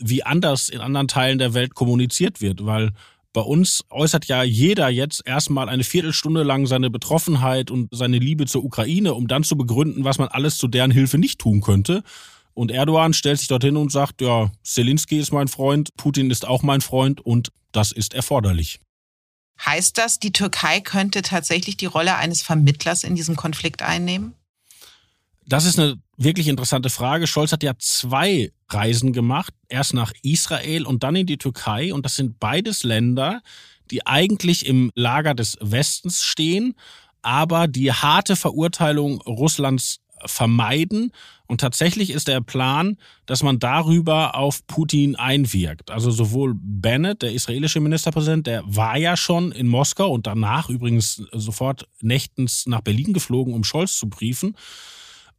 wie 0.00 0.22
anders 0.22 0.68
in 0.68 0.80
anderen 0.80 1.08
Teilen 1.08 1.38
der 1.38 1.54
Welt 1.54 1.74
kommuniziert 1.74 2.40
wird, 2.40 2.64
weil 2.64 2.92
bei 3.32 3.40
uns 3.42 3.84
äußert 3.90 4.26
ja 4.26 4.42
jeder 4.42 4.88
jetzt 4.88 5.22
erstmal 5.24 5.68
eine 5.68 5.84
Viertelstunde 5.84 6.42
lang 6.42 6.66
seine 6.66 6.90
Betroffenheit 6.90 7.70
und 7.70 7.88
seine 7.92 8.18
Liebe 8.18 8.46
zur 8.46 8.64
Ukraine, 8.64 9.14
um 9.14 9.28
dann 9.28 9.44
zu 9.44 9.56
begründen, 9.56 10.04
was 10.04 10.18
man 10.18 10.28
alles 10.28 10.58
zu 10.58 10.66
deren 10.66 10.90
Hilfe 10.90 11.18
nicht 11.18 11.38
tun 11.38 11.60
könnte. 11.60 12.02
Und 12.54 12.72
Erdogan 12.72 13.14
stellt 13.14 13.38
sich 13.38 13.48
dorthin 13.48 13.76
und 13.76 13.92
sagt, 13.92 14.20
ja, 14.20 14.50
Zelensky 14.64 15.18
ist 15.18 15.32
mein 15.32 15.46
Freund, 15.46 15.96
Putin 15.96 16.30
ist 16.30 16.46
auch 16.46 16.62
mein 16.62 16.80
Freund 16.80 17.20
und 17.20 17.52
das 17.70 17.92
ist 17.92 18.14
erforderlich. 18.14 18.80
Heißt 19.64 19.96
das, 19.98 20.18
die 20.18 20.32
Türkei 20.32 20.80
könnte 20.80 21.22
tatsächlich 21.22 21.76
die 21.76 21.86
Rolle 21.86 22.16
eines 22.16 22.42
Vermittlers 22.42 23.04
in 23.04 23.14
diesem 23.14 23.36
Konflikt 23.36 23.82
einnehmen? 23.82 24.34
Das 25.46 25.64
ist 25.64 25.78
eine 25.78 25.98
wirklich 26.20 26.48
interessante 26.48 26.90
Frage. 26.90 27.26
Scholz 27.26 27.52
hat 27.52 27.62
ja 27.62 27.72
zwei 27.78 28.52
Reisen 28.68 29.12
gemacht. 29.12 29.54
Erst 29.68 29.94
nach 29.94 30.12
Israel 30.22 30.86
und 30.86 31.02
dann 31.02 31.16
in 31.16 31.26
die 31.26 31.38
Türkei. 31.38 31.92
Und 31.92 32.04
das 32.04 32.14
sind 32.14 32.38
beides 32.38 32.84
Länder, 32.84 33.40
die 33.90 34.06
eigentlich 34.06 34.66
im 34.66 34.92
Lager 34.94 35.34
des 35.34 35.56
Westens 35.60 36.22
stehen, 36.22 36.74
aber 37.22 37.66
die 37.66 37.92
harte 37.92 38.36
Verurteilung 38.36 39.20
Russlands 39.22 40.00
vermeiden. 40.26 41.12
Und 41.46 41.62
tatsächlich 41.62 42.10
ist 42.10 42.28
der 42.28 42.40
Plan, 42.40 42.96
dass 43.26 43.42
man 43.42 43.58
darüber 43.58 44.36
auf 44.36 44.64
Putin 44.66 45.16
einwirkt. 45.16 45.90
Also 45.90 46.10
sowohl 46.10 46.54
Bennett, 46.54 47.22
der 47.22 47.32
israelische 47.32 47.80
Ministerpräsident, 47.80 48.46
der 48.46 48.62
war 48.66 48.96
ja 48.98 49.16
schon 49.16 49.50
in 49.50 49.66
Moskau 49.66 50.12
und 50.12 50.26
danach 50.26 50.68
übrigens 50.68 51.22
sofort 51.32 51.88
nächtens 52.00 52.66
nach 52.66 52.82
Berlin 52.82 53.12
geflogen, 53.12 53.54
um 53.54 53.64
Scholz 53.64 53.98
zu 53.98 54.08
briefen. 54.08 54.54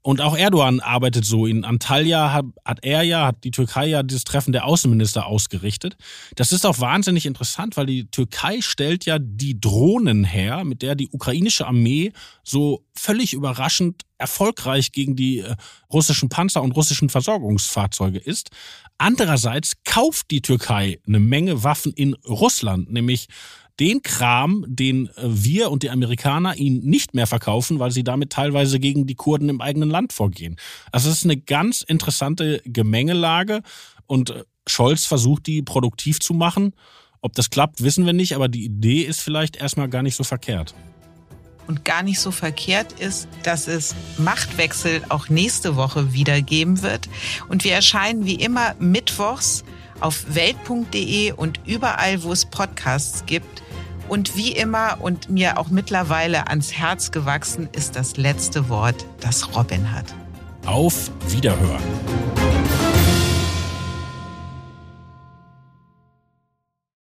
Und 0.04 0.20
auch 0.20 0.36
Erdogan 0.36 0.80
arbeitet 0.80 1.26
so. 1.26 1.46
In 1.46 1.64
Antalya 1.64 2.34
hat, 2.34 2.46
hat 2.66 2.80
er 2.84 3.04
ja, 3.04 3.28
hat 3.28 3.44
die 3.44 3.52
Türkei 3.52 3.88
ja 3.88 4.02
dieses 4.02 4.24
Treffen 4.24 4.52
der 4.52 4.66
Außenminister 4.66 5.28
ausgerichtet. 5.28 5.96
Das 6.36 6.52
ist 6.52 6.66
auch 6.66 6.80
wahnsinnig 6.80 7.28
interessant, 7.28 7.78
weil 7.78 7.86
die 7.86 8.10
Türkei 8.10 8.62
stellt 8.62 9.06
ja 9.06 9.20
die 9.20 9.62
Drohnen 9.62 10.24
her, 10.24 10.64
mit 10.64 10.82
der 10.82 10.96
die 10.96 11.10
ukrainische 11.10 11.68
Armee 11.68 12.14
so 12.44 12.84
völlig 12.96 13.34
überraschend 13.34 14.02
erfolgreich 14.18 14.92
gegen 14.92 15.16
die 15.16 15.40
äh, 15.40 15.56
russischen 15.92 16.30
Panzer 16.30 16.64
und 16.64 16.72
russischen 16.72 17.10
Versorgungsfahrzeuge 17.10 18.20
ist. 18.20 18.50
Andererseits 18.98 19.74
kauft 19.84 20.32
die 20.32 20.42
Türkei 20.42 21.00
eine 21.08 21.20
Menge 21.20 21.64
Waffen 21.64 21.94
in 21.94 22.14
Russland, 22.28 22.92
nämlich 22.92 23.28
den 23.80 24.02
Kram, 24.02 24.66
den 24.68 25.08
äh, 25.08 25.12
wir 25.24 25.72
und 25.72 25.84
die 25.84 25.90
Amerikaner 25.90 26.56
ihnen 26.56 26.84
nicht 26.84 27.14
mehr 27.14 27.28
verkaufen, 27.28 27.80
weil 27.80 27.92
sie 27.92 28.04
damit 28.04 28.32
teilweise 28.32 28.80
gegen 28.80 29.08
die 29.08 29.16
Kurden 29.16 29.50
im 29.50 29.62
eigenen 29.62 29.90
Land 29.90 30.14
vorgehen. 30.14 30.58
Also 30.92 31.10
es 31.10 31.18
ist 31.18 31.26
eine 31.26 31.38
ganz 31.38 31.82
interessante 31.82 32.62
Gemengelage 32.66 33.62
und 34.08 34.32
äh, 34.32 34.44
Scholz 34.68 35.06
versucht, 35.06 35.48
die 35.48 35.62
produktiv 35.62 36.20
zu 36.20 36.34
machen. 36.34 36.74
Ob 37.22 37.34
das 37.34 37.50
klappt, 37.50 37.84
wissen 37.84 38.06
wir 38.06 38.14
nicht, 38.14 38.36
aber 38.36 38.48
die 38.48 38.66
Idee 38.66 39.02
ist 39.02 39.22
vielleicht 39.22 39.56
erstmal 39.56 39.90
gar 39.90 40.02
nicht 40.02 40.16
so 40.16 40.24
verkehrt. 40.24 40.74
Und 41.68 41.86
gar 41.86 42.04
nicht 42.04 42.20
so 42.20 42.32
verkehrt 42.32 42.94
ist, 43.00 43.28
dass 43.44 43.68
es 43.68 43.96
Machtwechsel 44.18 45.04
auch 45.10 45.30
nächste 45.30 45.76
Woche 45.76 46.14
wieder 46.14 46.42
geben 46.42 46.82
wird. 46.82 47.08
Und 47.48 47.64
wir 47.64 47.74
erscheinen 47.74 48.26
wie 48.26 48.36
immer 48.36 48.76
mittwochs 48.80 49.64
auf 50.02 50.36
welt.de 50.36 51.32
und 51.34 51.60
überall, 51.66 52.24
wo 52.24 52.32
es 52.32 52.46
Podcasts 52.46 53.26
gibt. 53.26 53.64
Und 54.08 54.36
wie 54.36 54.52
immer 54.52 54.98
und 55.00 55.30
mir 55.30 55.58
auch 55.58 55.70
mittlerweile 55.70 56.48
ans 56.48 56.74
Herz 56.74 57.12
gewachsen 57.12 57.70
ist 57.72 57.96
das 57.96 58.18
letzte 58.18 58.68
Wort, 58.68 59.06
das 59.22 59.56
Robin 59.56 59.92
hat. 59.94 60.14
Auf 60.66 61.10
Wiederhören. 61.30 62.61